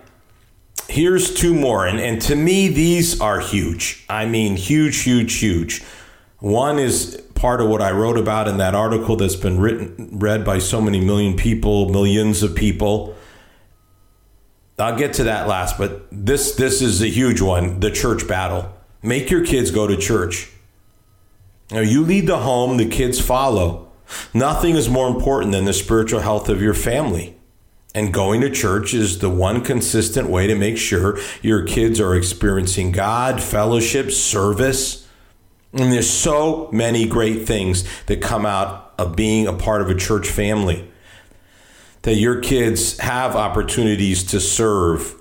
here's 0.88 1.32
two 1.32 1.54
more. 1.54 1.87
And, 1.87 1.98
and 1.98 2.20
to 2.22 2.37
me, 2.37 2.68
these 2.68 3.20
are 3.20 3.40
huge. 3.40 4.04
I 4.08 4.26
mean, 4.26 4.56
huge, 4.56 5.02
huge, 5.02 5.34
huge. 5.37 5.82
One 6.40 6.78
is 6.78 7.22
part 7.34 7.61
of 7.61 7.68
what 7.68 7.80
I 7.80 7.90
wrote 7.90 8.18
about 8.18 8.48
in 8.48 8.58
that 8.58 8.74
article 8.74 9.16
that's 9.16 9.37
been 9.37 9.61
written, 9.61 10.18
read 10.18 10.44
by 10.44 10.58
so 10.58 10.80
many 10.80 11.00
million 11.00 11.37
people, 11.37 11.88
millions 11.88 12.42
of 12.42 12.54
people. 12.54 13.14
I'll 14.78 14.96
get 14.96 15.14
to 15.14 15.24
that 15.24 15.48
last, 15.48 15.76
but 15.76 16.06
this 16.12 16.54
this 16.54 16.80
is 16.80 17.02
a 17.02 17.08
huge 17.08 17.40
one, 17.40 17.80
the 17.80 17.90
church 17.90 18.28
battle. 18.28 18.72
Make 19.02 19.30
your 19.30 19.44
kids 19.44 19.70
go 19.72 19.86
to 19.88 19.96
church. 19.96 20.50
Now 21.70 21.80
you 21.80 22.02
lead 22.02 22.28
the 22.28 22.38
home, 22.38 22.76
the 22.76 22.88
kids 22.88 23.20
follow. 23.20 23.88
Nothing 24.32 24.76
is 24.76 24.88
more 24.88 25.08
important 25.08 25.52
than 25.52 25.64
the 25.64 25.72
spiritual 25.72 26.20
health 26.20 26.48
of 26.48 26.62
your 26.62 26.74
family. 26.74 27.36
And 27.94 28.14
going 28.14 28.40
to 28.42 28.50
church 28.50 28.94
is 28.94 29.18
the 29.18 29.28
one 29.28 29.64
consistent 29.64 30.28
way 30.28 30.46
to 30.46 30.54
make 30.54 30.78
sure 30.78 31.18
your 31.42 31.64
kids 31.64 32.00
are 32.00 32.14
experiencing 32.14 32.92
God, 32.92 33.42
fellowship, 33.42 34.12
service. 34.12 35.08
And 35.72 35.92
there's 35.92 36.08
so 36.08 36.68
many 36.72 37.06
great 37.06 37.46
things 37.46 37.84
that 38.06 38.22
come 38.22 38.46
out 38.46 38.94
of 38.98 39.16
being 39.16 39.46
a 39.46 39.52
part 39.52 39.82
of 39.82 39.90
a 39.90 39.94
church 39.94 40.28
family 40.28 40.88
that 42.09 42.14
your 42.14 42.40
kids 42.40 42.97
have 43.01 43.37
opportunities 43.37 44.25
to 44.25 44.40
serve 44.40 45.14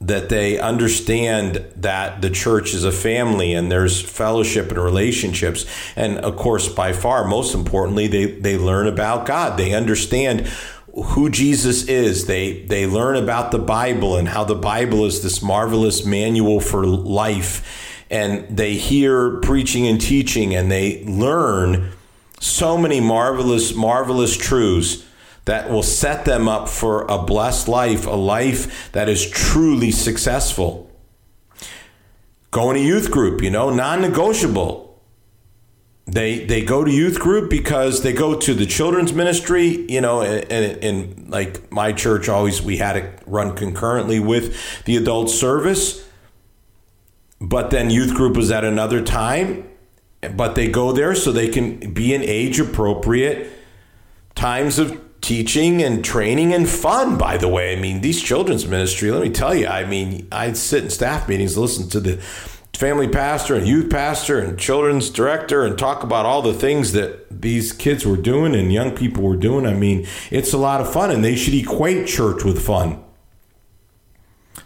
that 0.00 0.28
they 0.28 0.58
understand 0.58 1.64
that 1.76 2.20
the 2.20 2.30
church 2.30 2.74
is 2.74 2.82
a 2.82 2.90
family 2.90 3.52
and 3.52 3.70
there's 3.70 4.02
fellowship 4.02 4.68
and 4.70 4.78
relationships. 4.82 5.64
And 5.94 6.18
of 6.18 6.34
course 6.34 6.68
by 6.68 6.94
far 6.94 7.24
most 7.28 7.54
importantly 7.54 8.08
they 8.08 8.24
they 8.26 8.58
learn 8.58 8.88
about 8.88 9.24
God. 9.24 9.56
They 9.56 9.72
understand 9.72 10.48
who 10.92 11.30
Jesus 11.30 11.86
is. 11.86 12.26
They 12.26 12.62
they 12.62 12.88
learn 12.88 13.14
about 13.14 13.52
the 13.52 13.60
Bible 13.60 14.16
and 14.16 14.26
how 14.26 14.42
the 14.42 14.56
Bible 14.56 15.04
is 15.04 15.22
this 15.22 15.42
marvelous 15.42 16.04
manual 16.04 16.58
for 16.58 16.84
life. 16.84 18.02
And 18.10 18.56
they 18.56 18.74
hear 18.74 19.38
preaching 19.38 19.86
and 19.86 20.00
teaching 20.00 20.56
and 20.56 20.72
they 20.72 21.04
learn 21.04 21.92
so 22.40 22.76
many 22.76 22.98
marvelous 22.98 23.76
marvelous 23.76 24.36
truths 24.36 25.04
that 25.44 25.70
will 25.70 25.82
set 25.82 26.24
them 26.24 26.48
up 26.48 26.68
for 26.68 27.02
a 27.02 27.18
blessed 27.18 27.68
life, 27.68 28.06
a 28.06 28.10
life 28.10 28.92
that 28.92 29.08
is 29.08 29.28
truly 29.28 29.90
successful. 29.90 30.90
Going 32.50 32.76
to 32.76 32.82
youth 32.82 33.10
group, 33.10 33.42
you 33.42 33.50
know, 33.50 33.70
non 33.70 34.00
negotiable. 34.02 35.00
They, 36.04 36.44
they 36.44 36.64
go 36.64 36.84
to 36.84 36.90
youth 36.90 37.18
group 37.20 37.48
because 37.48 38.02
they 38.02 38.12
go 38.12 38.38
to 38.38 38.54
the 38.54 38.66
children's 38.66 39.12
ministry, 39.12 39.86
you 39.88 40.00
know, 40.00 40.20
and, 40.20 40.50
and, 40.50 40.84
and 40.84 41.30
like 41.30 41.70
my 41.70 41.92
church 41.92 42.28
always, 42.28 42.60
we 42.60 42.76
had 42.76 42.96
it 42.96 43.22
run 43.24 43.54
concurrently 43.54 44.18
with 44.20 44.84
the 44.84 44.96
adult 44.96 45.30
service. 45.30 46.06
But 47.40 47.70
then 47.70 47.88
youth 47.88 48.14
group 48.14 48.36
was 48.36 48.50
at 48.50 48.64
another 48.64 49.02
time. 49.02 49.68
But 50.34 50.54
they 50.54 50.68
go 50.68 50.92
there 50.92 51.14
so 51.14 51.32
they 51.32 51.48
can 51.48 51.92
be 51.92 52.14
in 52.14 52.22
age 52.22 52.60
appropriate 52.60 53.50
times 54.34 54.78
of 54.78 55.01
teaching 55.22 55.82
and 55.82 56.04
training 56.04 56.52
and 56.52 56.68
fun, 56.68 57.16
by 57.16 57.38
the 57.38 57.48
way. 57.48 57.74
I 57.74 57.80
mean, 57.80 58.02
these 58.02 58.20
children's 58.20 58.66
ministry, 58.66 59.10
let 59.10 59.22
me 59.22 59.30
tell 59.30 59.54
you, 59.54 59.66
I 59.66 59.84
mean, 59.84 60.28
I'd 60.30 60.56
sit 60.56 60.84
in 60.84 60.90
staff 60.90 61.28
meetings, 61.28 61.56
listen 61.56 61.88
to 61.90 62.00
the 62.00 62.16
family 62.74 63.06
pastor 63.06 63.54
and 63.54 63.66
youth 63.66 63.88
pastor 63.88 64.40
and 64.40 64.58
children's 64.58 65.08
director 65.08 65.64
and 65.64 65.78
talk 65.78 66.02
about 66.02 66.26
all 66.26 66.42
the 66.42 66.52
things 66.52 66.92
that 66.92 67.40
these 67.40 67.72
kids 67.72 68.04
were 68.04 68.16
doing 68.16 68.56
and 68.56 68.72
young 68.72 68.90
people 68.90 69.22
were 69.22 69.36
doing. 69.36 69.64
I 69.64 69.74
mean, 69.74 70.06
it's 70.30 70.52
a 70.52 70.58
lot 70.58 70.80
of 70.80 70.92
fun 70.92 71.12
and 71.12 71.24
they 71.24 71.36
should 71.36 71.54
equate 71.54 72.08
church 72.08 72.42
with 72.42 72.60
fun. 72.60 73.02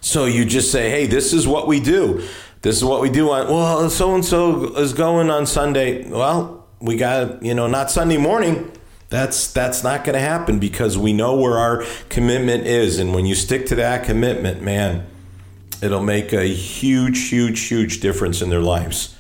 So 0.01 0.25
you 0.25 0.47
just 0.47 0.73
say, 0.73 0.89
hey, 0.89 1.07
this 1.07 1.35
is 1.35 1.47
what 1.47 1.69
we 1.69 1.81
do. 1.81 2.27
This 2.63 2.77
is 2.77 2.85
what 2.85 3.03
we 3.03 3.11
do 3.11 3.31
on, 3.31 3.49
well, 3.49 3.91
so 3.91 4.15
and 4.15 4.25
so 4.25 4.75
is 4.77 4.95
going 4.95 5.31
on 5.31 5.45
Sunday. 5.45 6.09
Well, 6.09 6.67
we 6.81 6.97
got, 6.97 7.43
you 7.43 7.55
know, 7.55 7.67
not 7.67 7.91
Sunday 7.91 8.17
morning 8.17 8.73
that's 9.09 9.53
that's 9.53 9.85
not 9.85 10.05
going 10.05 10.15
to 10.15 10.21
happen 10.21 10.59
because 10.59 10.99
we 10.99 11.13
know 11.13 11.37
where 11.37 11.59
our 11.59 11.85
commitment 12.09 12.67
is 12.67 12.99
and 12.99 13.15
when 13.15 13.27
you 13.27 13.35
stick 13.35 13.67
to 13.67 13.75
that 13.77 14.05
commitment, 14.05 14.63
man, 14.63 15.07
it'll 15.83 16.03
make 16.03 16.33
a 16.33 16.45
huge 16.45 17.29
huge 17.29 17.69
huge 17.69 18.01
difference 18.01 18.43
in 18.43 18.51
their 18.51 18.61
lives. 18.61 19.17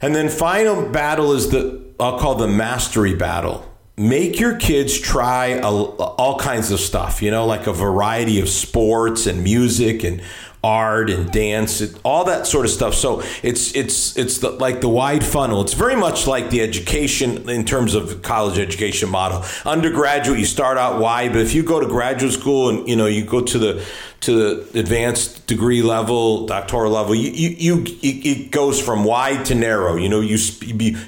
And 0.00 0.14
then 0.14 0.28
final 0.28 0.88
battle 0.88 1.32
is 1.32 1.50
the 1.50 1.82
I'll 2.00 2.18
call 2.18 2.36
the 2.36 2.48
mastery 2.48 3.14
battle. 3.14 3.64
Make 3.96 4.38
your 4.38 4.56
kids 4.56 4.96
try 4.96 5.46
a, 5.46 5.66
all 5.66 6.38
kinds 6.38 6.70
of 6.70 6.78
stuff, 6.78 7.20
you 7.20 7.32
know, 7.32 7.44
like 7.46 7.66
a 7.66 7.72
variety 7.72 8.40
of 8.40 8.48
sports 8.48 9.26
and 9.26 9.42
music 9.42 10.04
and 10.04 10.22
art 10.62 11.08
and 11.08 11.30
dance, 11.30 11.82
all 12.02 12.24
that 12.24 12.46
sort 12.46 12.64
of 12.64 12.70
stuff. 12.70 12.94
So 12.94 13.22
it's 13.42 13.74
it's 13.76 14.16
it's 14.16 14.38
the, 14.38 14.50
like 14.50 14.80
the 14.80 14.88
wide 14.88 15.24
funnel. 15.24 15.62
It's 15.62 15.74
very 15.74 15.94
much 15.94 16.26
like 16.26 16.50
the 16.50 16.60
education 16.60 17.48
in 17.48 17.64
terms 17.64 17.94
of 17.94 18.22
college 18.22 18.58
education 18.58 19.08
model. 19.08 19.44
Undergraduate, 19.64 20.38
you 20.38 20.44
start 20.44 20.76
out 20.76 21.00
wide, 21.00 21.32
but 21.32 21.42
if 21.42 21.54
you 21.54 21.62
go 21.62 21.78
to 21.80 21.86
graduate 21.86 22.32
school 22.32 22.70
and 22.70 22.88
you 22.88 22.96
know 22.96 23.06
you 23.06 23.24
go 23.24 23.40
to 23.40 23.58
the 23.58 23.84
to 24.20 24.32
the 24.32 24.80
advanced 24.80 25.46
degree 25.46 25.82
level, 25.82 26.46
doctoral 26.46 26.90
level, 26.90 27.14
you 27.14 27.30
you, 27.30 27.84
you 27.84 27.84
it 28.02 28.50
goes 28.50 28.80
from 28.80 29.04
wide 29.04 29.44
to 29.46 29.54
narrow. 29.54 29.96
You 29.96 30.08
know, 30.08 30.20
you 30.20 30.38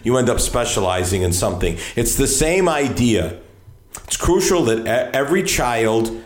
you 0.05 0.17
end 0.17 0.31
up 0.31 0.39
specializing 0.39 1.23
in 1.23 1.33
something. 1.33 1.77
It's 1.97 2.15
the 2.15 2.29
same 2.29 2.69
idea. 2.69 3.41
It's 4.05 4.17
crucial 4.17 4.65
that 4.65 4.87
every 5.15 5.43
child 5.43 6.25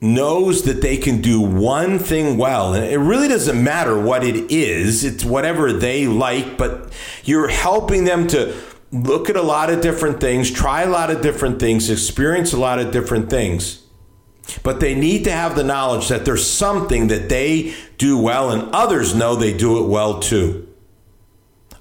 knows 0.00 0.62
that 0.64 0.82
they 0.82 0.96
can 0.96 1.20
do 1.20 1.40
one 1.40 1.98
thing 1.98 2.36
well. 2.36 2.74
And 2.74 2.84
it 2.84 2.98
really 2.98 3.28
doesn't 3.28 3.62
matter 3.62 3.98
what 3.98 4.24
it 4.24 4.50
is. 4.50 5.04
It's 5.04 5.24
whatever 5.24 5.72
they 5.72 6.06
like 6.06 6.58
but 6.58 6.92
you're 7.24 7.48
helping 7.48 8.04
them 8.04 8.26
to 8.28 8.54
look 8.92 9.28
at 9.30 9.36
a 9.36 9.42
lot 9.42 9.70
of 9.70 9.80
different 9.80 10.20
things 10.20 10.50
try 10.50 10.82
a 10.82 10.88
lot 10.88 11.10
of 11.10 11.20
different 11.20 11.58
things 11.58 11.90
experience 11.90 12.52
a 12.52 12.58
lot 12.58 12.78
of 12.78 12.92
different 12.92 13.30
things. 13.30 13.82
But 14.62 14.78
they 14.78 14.94
need 14.94 15.24
to 15.24 15.32
have 15.32 15.56
the 15.56 15.64
knowledge 15.64 16.08
that 16.08 16.24
there's 16.24 16.48
something 16.48 17.08
that 17.08 17.28
they 17.28 17.74
do 17.98 18.16
well 18.16 18.50
and 18.50 18.72
others 18.72 19.14
know 19.14 19.34
they 19.34 19.56
do 19.56 19.82
it 19.82 19.88
well 19.88 20.20
too. 20.20 20.68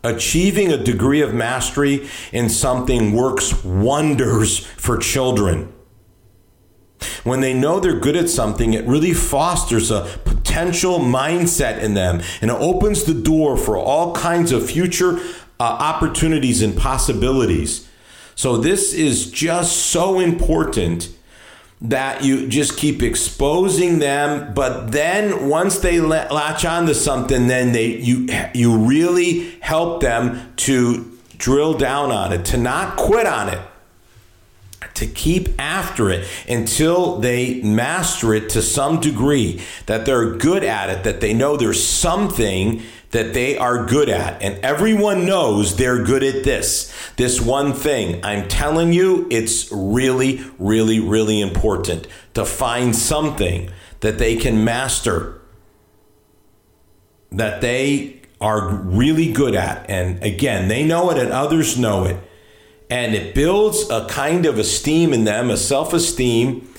Achieving 0.03 0.71
a 0.71 0.77
degree 0.77 1.21
of 1.21 1.33
mastery 1.33 2.07
in 2.31 2.49
something 2.49 3.13
works 3.13 3.63
wonders 3.63 4.59
for 4.59 4.97
children 4.97 5.74
when 7.23 7.41
they 7.41 7.53
know 7.53 7.79
they're 7.79 7.99
good 7.99 8.15
at 8.15 8.29
something, 8.29 8.73
it 8.73 8.85
really 8.85 9.13
fosters 9.13 9.91
a 9.91 10.01
potential 10.25 10.99
mindset 10.99 11.79
in 11.81 11.93
them 11.93 12.21
and 12.41 12.51
it 12.51 12.57
opens 12.57 13.03
the 13.03 13.13
door 13.13 13.57
for 13.57 13.77
all 13.77 14.13
kinds 14.15 14.51
of 14.51 14.69
future 14.69 15.19
uh, 15.59 15.63
opportunities 15.63 16.61
and 16.61 16.77
possibilities. 16.77 17.87
So, 18.35 18.57
this 18.57 18.93
is 18.93 19.31
just 19.31 19.77
so 19.87 20.19
important 20.19 21.15
that 21.81 22.23
you 22.23 22.47
just 22.47 22.77
keep 22.77 23.03
exposing 23.03 23.99
them 23.99 24.53
but 24.53 24.91
then 24.91 25.49
once 25.49 25.79
they 25.79 25.99
latch 25.99 26.63
on 26.63 26.85
to 26.85 26.95
something 26.95 27.47
then 27.47 27.73
they 27.73 27.97
you 27.97 28.27
you 28.53 28.77
really 28.77 29.51
help 29.59 30.01
them 30.01 30.53
to 30.55 31.19
drill 31.37 31.73
down 31.73 32.11
on 32.11 32.31
it 32.31 32.45
to 32.45 32.57
not 32.57 32.95
quit 32.95 33.27
on 33.27 33.49
it 33.49 33.59
to 34.95 35.07
keep 35.07 35.49
after 35.59 36.09
it 36.09 36.27
until 36.47 37.17
they 37.17 37.61
master 37.61 38.33
it 38.33 38.49
to 38.49 38.61
some 38.61 38.99
degree 38.99 39.61
that 39.85 40.05
they're 40.05 40.31
good 40.31 40.63
at 40.63 40.89
it 40.89 41.03
that 41.03 41.21
they 41.21 41.33
know 41.33 41.55
there's 41.55 41.83
something 41.83 42.81
that 43.11 43.33
they 43.33 43.57
are 43.57 43.85
good 43.85 44.09
at. 44.09 44.41
And 44.41 44.57
everyone 44.63 45.25
knows 45.25 45.77
they're 45.77 46.03
good 46.03 46.21
at 46.21 46.43
this, 46.43 46.93
this 47.15 47.39
one 47.39 47.71
thing. 47.71 48.23
I'm 48.25 48.49
telling 48.49 48.91
you, 48.91 49.27
it's 49.31 49.71
really, 49.71 50.43
really, 50.59 50.99
really 50.99 51.39
important 51.39 52.07
to 52.33 52.43
find 52.43 52.93
something 52.93 53.69
that 54.01 54.17
they 54.17 54.35
can 54.35 54.65
master, 54.65 55.41
that 57.31 57.61
they 57.61 58.21
are 58.41 58.69
really 58.69 59.31
good 59.31 59.55
at. 59.55 59.89
And 59.89 60.21
again, 60.21 60.67
they 60.67 60.85
know 60.85 61.09
it 61.09 61.17
and 61.17 61.31
others 61.31 61.77
know 61.77 62.03
it. 62.03 62.17
And 62.89 63.15
it 63.15 63.33
builds 63.33 63.89
a 63.89 64.07
kind 64.07 64.45
of 64.45 64.59
esteem 64.59 65.13
in 65.13 65.23
them, 65.23 65.49
a 65.49 65.57
self 65.57 65.93
esteem 65.93 66.69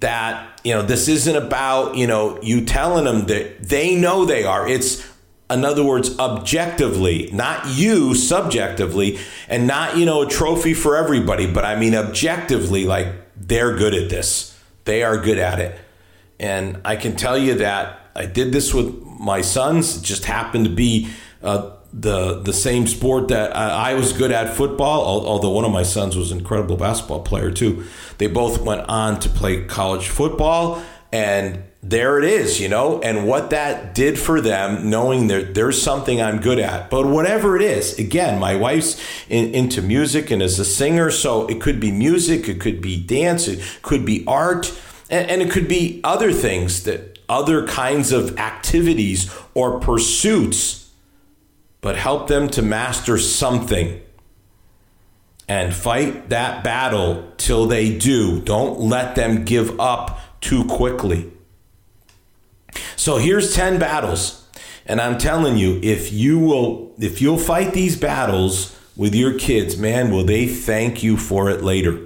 that, 0.00 0.60
you 0.64 0.74
know, 0.74 0.82
this 0.82 1.08
isn't 1.08 1.36
about, 1.36 1.96
you 1.96 2.06
know, 2.06 2.40
you 2.42 2.64
telling 2.64 3.04
them 3.04 3.26
that 3.26 3.68
they 3.68 3.96
know 3.96 4.24
they 4.24 4.44
are. 4.44 4.68
It's 4.68 5.06
in 5.50 5.64
other 5.64 5.82
words, 5.82 6.18
objectively, 6.18 7.30
not 7.32 7.66
you 7.68 8.14
subjectively, 8.14 9.18
and 9.48 9.66
not, 9.66 9.96
you 9.96 10.04
know, 10.04 10.22
a 10.22 10.28
trophy 10.28 10.74
for 10.74 10.96
everybody, 10.96 11.50
but 11.50 11.64
I 11.64 11.78
mean 11.78 11.94
objectively, 11.94 12.84
like 12.84 13.08
they're 13.34 13.74
good 13.76 13.94
at 13.94 14.10
this. 14.10 14.58
They 14.84 15.02
are 15.02 15.16
good 15.16 15.38
at 15.38 15.58
it. 15.58 15.78
And 16.38 16.80
I 16.84 16.96
can 16.96 17.16
tell 17.16 17.38
you 17.38 17.54
that 17.54 17.98
I 18.14 18.26
did 18.26 18.52
this 18.52 18.74
with 18.74 19.02
my 19.02 19.40
sons. 19.40 19.98
It 19.98 20.04
just 20.04 20.26
happened 20.26 20.66
to 20.66 20.70
be 20.70 21.08
uh, 21.42 21.70
the 21.92 22.40
the 22.40 22.52
same 22.52 22.86
sport 22.86 23.28
that 23.28 23.56
I, 23.56 23.90
I 23.90 23.94
was 23.94 24.12
good 24.12 24.30
at 24.30 24.54
football, 24.54 25.26
although 25.26 25.50
one 25.50 25.64
of 25.64 25.72
my 25.72 25.82
sons 25.82 26.16
was 26.16 26.30
an 26.30 26.38
incredible 26.38 26.76
basketball 26.76 27.22
player 27.22 27.50
too. 27.50 27.84
They 28.18 28.26
both 28.26 28.60
went 28.60 28.88
on 28.88 29.20
to 29.20 29.28
play 29.28 29.64
college 29.64 30.08
football 30.08 30.82
and 31.12 31.62
there 31.82 32.18
it 32.18 32.24
is, 32.24 32.60
you 32.60 32.68
know, 32.68 33.00
and 33.00 33.26
what 33.26 33.50
that 33.50 33.94
did 33.94 34.18
for 34.18 34.40
them, 34.40 34.90
knowing 34.90 35.28
that 35.28 35.54
there's 35.54 35.80
something 35.80 36.20
I'm 36.20 36.40
good 36.40 36.58
at. 36.58 36.90
But 36.90 37.06
whatever 37.06 37.56
it 37.56 37.62
is, 37.62 37.98
again, 37.98 38.38
my 38.38 38.56
wife's 38.56 39.00
in, 39.28 39.54
into 39.54 39.80
music 39.80 40.30
and 40.30 40.42
is 40.42 40.58
a 40.58 40.64
singer, 40.64 41.10
so 41.10 41.46
it 41.46 41.60
could 41.60 41.78
be 41.78 41.92
music, 41.92 42.48
it 42.48 42.60
could 42.60 42.82
be 42.82 43.00
dance, 43.00 43.46
it 43.46 43.60
could 43.82 44.04
be 44.04 44.24
art, 44.26 44.76
and, 45.08 45.30
and 45.30 45.40
it 45.40 45.50
could 45.50 45.68
be 45.68 46.00
other 46.02 46.32
things 46.32 46.82
that 46.82 47.18
other 47.28 47.66
kinds 47.66 48.10
of 48.10 48.36
activities 48.38 49.30
or 49.54 49.78
pursuits, 49.78 50.77
but 51.80 51.96
help 51.96 52.28
them 52.28 52.48
to 52.50 52.62
master 52.62 53.18
something 53.18 54.00
and 55.48 55.74
fight 55.74 56.28
that 56.28 56.62
battle 56.62 57.32
till 57.38 57.66
they 57.66 57.96
do. 57.96 58.40
Don't 58.40 58.80
let 58.80 59.14
them 59.14 59.44
give 59.44 59.78
up 59.80 60.40
too 60.40 60.64
quickly. 60.64 61.30
So 62.96 63.16
here's 63.16 63.54
10 63.54 63.78
battles. 63.78 64.46
And 64.84 65.00
I'm 65.00 65.18
telling 65.18 65.56
you, 65.56 65.80
if 65.82 66.12
you 66.12 66.38
will 66.38 66.92
if 66.98 67.20
you'll 67.20 67.38
fight 67.38 67.74
these 67.74 67.96
battles 67.96 68.76
with 68.96 69.14
your 69.14 69.38
kids, 69.38 69.76
man, 69.76 70.10
will 70.10 70.24
they 70.24 70.46
thank 70.46 71.02
you 71.02 71.16
for 71.16 71.50
it 71.50 71.62
later. 71.62 72.00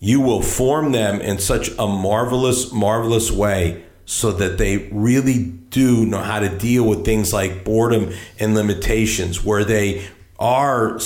You 0.00 0.20
will 0.20 0.42
form 0.42 0.92
them 0.92 1.20
in 1.20 1.38
such 1.38 1.70
a 1.78 1.86
marvelous 1.86 2.72
marvelous 2.72 3.30
way 3.30 3.84
so 4.10 4.32
that 4.32 4.58
they 4.58 4.88
really 4.90 5.44
do 5.44 6.04
know 6.04 6.18
how 6.18 6.40
to 6.40 6.48
deal 6.58 6.82
with 6.82 7.04
things 7.04 7.32
like 7.32 7.64
boredom 7.64 8.12
and 8.40 8.56
limitations 8.56 9.44
where 9.44 9.64
they 9.64 10.04
are 10.36 10.98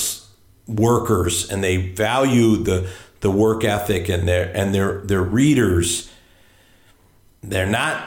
workers 0.67 1.51
and 1.51 1.63
they 1.63 1.77
value 1.77 2.57
the 2.57 2.89
the 3.21 3.31
work 3.31 3.63
ethic 3.63 4.09
and 4.09 4.27
their 4.27 4.51
and 4.57 4.75
their 4.75 5.03
their 5.03 5.23
readers 5.23 6.11
they're 7.43 7.67
not 7.67 8.03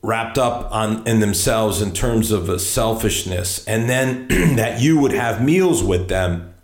wrapped 0.00 0.38
up 0.38 0.70
on 0.70 1.04
in 1.08 1.18
themselves 1.18 1.82
in 1.82 1.92
terms 1.92 2.30
of 2.30 2.48
a 2.48 2.60
selfishness. 2.60 3.64
And 3.64 3.88
then 3.88 4.28
that 4.56 4.80
you 4.80 5.00
would 5.00 5.12
have 5.12 5.42
meals 5.42 5.82
with 5.82 6.08
them 6.08 6.54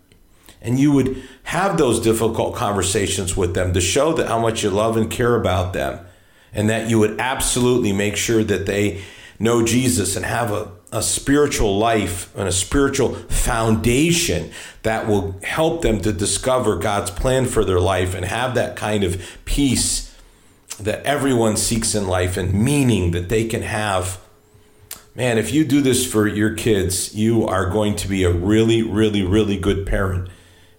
and 0.62 0.78
you 0.78 0.92
would 0.92 1.20
have 1.44 1.78
those 1.78 1.98
difficult 1.98 2.54
conversations 2.54 3.36
with 3.36 3.54
them 3.54 3.72
to 3.72 3.80
show 3.80 4.12
that 4.12 4.28
how 4.28 4.38
much 4.38 4.62
you 4.62 4.70
love 4.70 4.96
and 4.96 5.10
care 5.10 5.34
about 5.34 5.72
them 5.72 6.06
and 6.52 6.68
that 6.70 6.90
you 6.90 6.98
would 6.98 7.20
absolutely 7.20 7.92
make 7.92 8.16
sure 8.16 8.44
that 8.44 8.66
they 8.66 9.02
know 9.38 9.64
Jesus 9.64 10.16
and 10.16 10.24
have 10.24 10.52
a, 10.52 10.70
a 10.92 11.02
spiritual 11.02 11.78
life 11.78 12.34
and 12.36 12.46
a 12.46 12.52
spiritual 12.52 13.14
foundation 13.14 14.50
that 14.82 15.06
will 15.06 15.38
help 15.42 15.82
them 15.82 16.00
to 16.00 16.12
discover 16.12 16.76
God's 16.76 17.10
plan 17.10 17.46
for 17.46 17.64
their 17.64 17.80
life 17.80 18.14
and 18.14 18.24
have 18.24 18.54
that 18.54 18.76
kind 18.76 19.02
of 19.02 19.38
peace 19.44 20.14
that 20.78 21.04
everyone 21.04 21.56
seeks 21.56 21.94
in 21.94 22.06
life 22.06 22.36
and 22.36 22.52
meaning 22.54 23.10
that 23.12 23.28
they 23.28 23.44
can 23.44 23.62
have. 23.62 24.18
Man, 25.14 25.38
if 25.38 25.52
you 25.52 25.64
do 25.64 25.80
this 25.80 26.10
for 26.10 26.26
your 26.26 26.54
kids, 26.54 27.14
you 27.14 27.46
are 27.46 27.68
going 27.68 27.96
to 27.96 28.08
be 28.08 28.24
a 28.24 28.32
really, 28.32 28.82
really, 28.82 29.22
really 29.22 29.58
good 29.58 29.86
parent. 29.86 30.28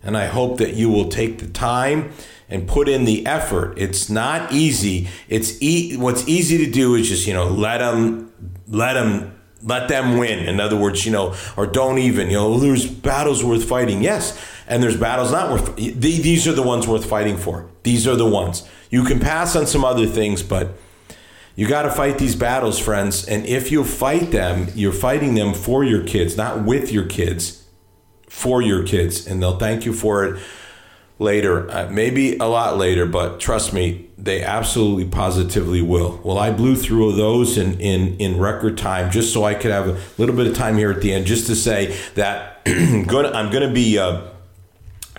And 0.04 0.18
I 0.18 0.26
hope 0.26 0.58
that 0.58 0.74
you 0.74 0.90
will 0.90 1.10
take 1.10 1.40
the 1.40 1.48
time 1.48 2.12
and 2.52 2.68
put 2.68 2.88
in 2.90 3.06
the 3.06 3.26
effort. 3.26 3.74
It's 3.78 4.10
not 4.10 4.52
easy. 4.52 5.08
It's 5.30 5.60
e- 5.62 5.96
what's 5.96 6.28
easy 6.28 6.64
to 6.64 6.70
do 6.70 6.96
is 6.96 7.08
just, 7.08 7.26
you 7.26 7.34
know, 7.34 7.48
let 7.48 7.80
them 7.80 8.32
let 8.68 8.94
them 8.94 9.40
let 9.64 9.88
them 9.88 10.18
win. 10.18 10.40
In 10.40 10.60
other 10.60 10.78
words, 10.78 11.06
you 11.06 11.12
know, 11.12 11.36
or 11.56 11.66
don't 11.66 11.98
even, 11.98 12.28
you 12.28 12.34
know, 12.34 12.60
there's 12.60 12.86
battles 12.86 13.44
worth 13.44 13.64
fighting. 13.64 14.04
Yes, 14.04 14.38
and 14.68 14.84
there's 14.84 14.98
battles 14.98 15.32
not 15.32 15.50
worth. 15.50 15.76
These 15.78 16.48
are 16.48 16.54
the 16.54 16.62
ones 16.62 16.88
worth 16.88 17.06
fighting 17.06 17.38
for. 17.38 17.70
These 17.84 18.06
are 18.06 18.16
the 18.16 18.30
ones. 18.30 18.68
You 18.90 19.06
can 19.06 19.20
pass 19.20 19.56
on 19.56 19.66
some 19.66 19.86
other 19.86 20.06
things, 20.06 20.44
but 20.44 20.76
you 21.56 21.68
got 21.68 21.84
to 21.84 21.92
fight 21.92 22.18
these 22.18 22.36
battles, 22.36 22.80
friends. 22.80 23.26
And 23.26 23.46
if 23.46 23.72
you 23.72 23.84
fight 23.84 24.32
them, 24.32 24.68
you're 24.76 24.92
fighting 24.92 25.36
them 25.36 25.54
for 25.54 25.84
your 25.84 26.04
kids, 26.04 26.36
not 26.36 26.66
with 26.66 26.92
your 26.92 27.06
kids, 27.06 27.66
for 28.28 28.62
your 28.62 28.84
kids. 28.84 29.28
And 29.28 29.42
they'll 29.42 29.58
thank 29.58 29.86
you 29.86 29.94
for 29.94 30.26
it 30.26 30.42
later, 31.22 31.70
uh, 31.70 31.88
maybe 31.92 32.36
a 32.38 32.46
lot 32.46 32.78
later, 32.78 33.06
but 33.06 33.40
trust 33.40 33.74
me, 33.74 34.10
they 34.18 34.44
absolutely 34.44 35.06
positively 35.06 35.82
will. 35.82 36.20
Well, 36.24 36.40
I 36.40 36.52
blew 36.52 36.76
through 36.76 37.14
those 37.14 37.58
in, 37.58 37.80
in, 37.80 38.18
in 38.18 38.40
record 38.40 38.78
time 38.78 39.12
just 39.12 39.32
so 39.32 39.44
I 39.44 39.54
could 39.54 39.72
have 39.72 39.88
a 39.88 40.02
little 40.18 40.36
bit 40.36 40.48
of 40.48 40.56
time 40.56 40.78
here 40.78 40.90
at 40.92 41.02
the 41.02 41.14
end 41.14 41.28
just 41.28 41.46
to 41.48 41.56
say 41.56 41.96
that 42.16 42.62
I'm 42.66 43.06
going 43.06 43.68
to 43.68 43.74
be. 43.74 43.98
Uh, 43.98 44.28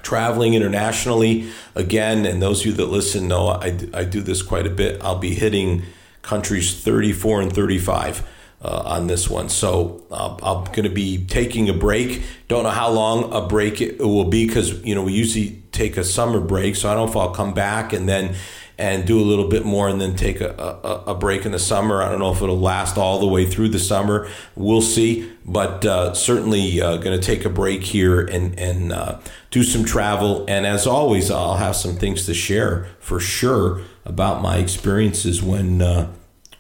traveling 0.03 0.55
internationally 0.55 1.49
again 1.77 2.27
and 2.27 2.43
those 2.43 2.63
of 2.63 2.67
you 2.67 2.73
that 2.73 2.87
listen 2.87 3.29
know 3.29 3.47
I, 3.47 3.79
I 3.95 4.03
do 4.03 4.21
this 4.21 4.43
quite 4.43 4.67
a 4.67 4.71
bit 4.71 5.01
i'll 5.01 5.21
be 5.21 5.33
hitting 5.33 5.85
countries 6.23 6.83
34 6.83 7.43
and 7.43 7.53
35 7.53 8.29
uh, 8.63 8.83
on 8.85 9.07
this 9.07 9.31
one 9.31 9.49
so 9.49 10.03
uh, 10.11 10.37
i'm 10.43 10.65
going 10.73 10.83
to 10.83 10.91
be 10.91 11.25
taking 11.25 11.69
a 11.69 11.73
break 11.73 12.25
don't 12.49 12.65
know 12.65 12.71
how 12.71 12.91
long 12.91 13.33
a 13.33 13.47
break 13.47 13.81
it 13.81 14.01
will 14.01 14.25
be 14.25 14.45
because 14.45 14.83
you 14.85 14.97
know 14.97 15.05
we 15.05 15.13
usually 15.13 15.62
take 15.73 15.97
a 15.97 16.05
summer 16.05 16.41
break 16.41 16.77
so 16.77 16.91
i 16.91 16.95
don't 16.95 17.07
know 17.07 17.11
if 17.11 17.17
i'll 17.17 17.35
come 17.35 17.53
back 17.53 17.93
and 17.93 18.09
then 18.09 18.35
and 18.79 19.07
do 19.07 19.21
a 19.21 19.23
little 19.23 19.49
bit 19.49 19.65
more 19.65 19.89
and 19.89 20.01
then 20.01 20.17
take 20.17 20.41
a, 20.41 20.51
a, 20.51 21.11
a, 21.13 21.15
break 21.15 21.45
in 21.45 21.53
the 21.53 21.59
summer. 21.59 22.03
I 22.03 22.09
don't 22.09 22.19
know 22.19 22.33
if 22.33 22.43
it'll 22.43 22.59
last 22.59 22.97
all 22.97 23.21
the 23.21 23.27
way 23.27 23.47
through 23.47 23.69
the 23.69 23.79
summer. 23.79 24.29
We'll 24.57 24.83
see, 24.83 25.31
but 25.45 25.85
uh, 25.85 26.15
certainly 26.15 26.81
uh, 26.81 26.97
going 26.97 27.19
to 27.19 27.25
take 27.25 27.45
a 27.45 27.51
break 27.51 27.85
here 27.85 28.21
and, 28.21 28.59
and 28.59 28.93
uh, 28.93 29.21
do 29.51 29.63
some 29.63 29.85
travel. 29.85 30.45
And 30.49 30.67
as 30.67 30.87
always, 30.87 31.31
I'll 31.31 31.57
have 31.57 31.77
some 31.77 31.97
things 31.97 32.27
to 32.27 32.35
share 32.35 32.89
for 32.99 33.21
sure 33.21 33.83
about 34.05 34.43
my 34.43 34.57
experiences 34.57 35.43
when, 35.43 35.83
uh, 35.83 36.11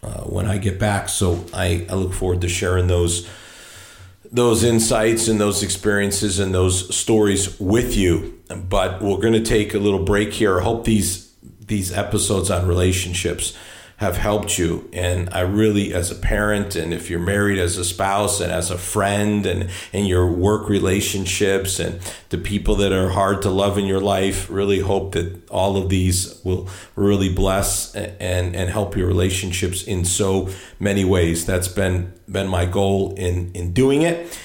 uh, 0.03 0.20
when 0.20 0.46
I 0.46 0.59
get 0.59 0.79
back. 0.79 1.09
So 1.09 1.44
I, 1.53 1.87
I 1.88 1.94
look 1.94 2.12
forward 2.12 2.42
to 2.42 2.48
sharing 2.48 2.88
those 2.88 3.29
those 4.33 4.64
insights 4.64 5.29
and 5.29 5.38
those 5.38 5.62
experiences 5.62 6.38
and 6.38 6.55
those 6.55 6.95
stories 6.95 7.61
with 7.61 7.95
you. 7.95 8.40
But 8.49 9.03
we're 9.03 9.18
going 9.18 9.35
to 9.35 9.42
take 9.42 9.75
a 9.75 9.79
little 9.79 10.03
break 10.03 10.33
here. 10.33 10.59
I 10.59 10.64
hope 10.64 10.85
these 10.85 11.31
these 11.61 11.92
episodes 11.92 12.51
on 12.51 12.66
relationships 12.66 13.57
have 14.03 14.17
helped 14.17 14.59
you. 14.59 14.88
And 14.93 15.31
I 15.31 15.41
really, 15.41 15.95
as 15.95 16.11
a 16.11 16.17
parent, 16.17 16.75
and 16.75 16.93
if 16.93 17.09
you're 17.09 17.21
married 17.21 17.59
as 17.59 17.79
a 17.79 17.85
spouse 17.85 18.41
and 18.41 18.51
as 18.51 18.71
a 18.71 18.77
friend 18.77 19.47
and 19.47 19.71
in 19.93 20.07
your 20.07 20.31
work 20.31 20.69
relationships 20.69 21.79
and 21.79 22.01
the 22.29 22.38
people 22.38 22.75
that 22.77 22.93
are 22.93 23.11
hard 23.11 23.43
to 23.43 23.51
love 23.51 23.79
in 23.79 23.87
your 23.87 24.01
life, 24.01 24.51
really 24.51 24.81
hope 24.81 25.12
that 25.12 25.49
all 25.51 25.77
of 25.77 25.88
these 25.88 26.41
will 26.45 26.69
really 26.97 27.33
bless 27.33 27.95
and, 27.95 28.55
and 28.55 28.71
help 28.71 28.97
your 28.97 29.07
relationships 29.07 29.85
in 29.85 30.05
so 30.05 30.49
many 30.81 31.05
ways. 31.05 31.47
That's 31.47 31.69
been 31.69 32.12
been 32.29 32.49
my 32.49 32.65
goal 32.65 33.15
in, 33.15 33.53
in 33.53 33.73
doing 33.73 34.03
it 34.03 34.38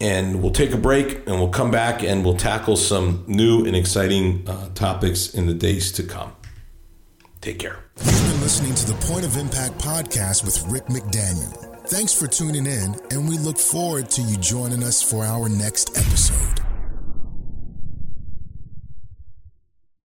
and 0.00 0.42
we'll 0.42 0.52
take 0.52 0.72
a 0.72 0.76
break 0.76 1.26
and 1.26 1.38
we'll 1.38 1.48
come 1.48 1.70
back 1.70 2.02
and 2.02 2.24
we'll 2.24 2.36
tackle 2.36 2.76
some 2.76 3.24
new 3.26 3.64
and 3.64 3.74
exciting 3.74 4.44
uh, 4.46 4.68
topics 4.74 5.34
in 5.34 5.46
the 5.46 5.54
days 5.54 5.92
to 5.92 6.02
come. 6.02 6.32
Take 7.40 7.58
care. 7.58 7.84
Listening 8.44 8.74
to 8.74 8.86
the 8.92 9.06
Point 9.06 9.24
of 9.24 9.38
Impact 9.38 9.72
podcast 9.78 10.44
with 10.44 10.62
Rick 10.70 10.84
McDaniel. 10.88 11.50
Thanks 11.88 12.12
for 12.12 12.26
tuning 12.26 12.66
in, 12.66 12.94
and 13.10 13.26
we 13.26 13.38
look 13.38 13.56
forward 13.56 14.10
to 14.10 14.20
you 14.20 14.36
joining 14.36 14.82
us 14.82 15.00
for 15.02 15.24
our 15.24 15.48
next 15.48 15.96
episode. 15.96 16.63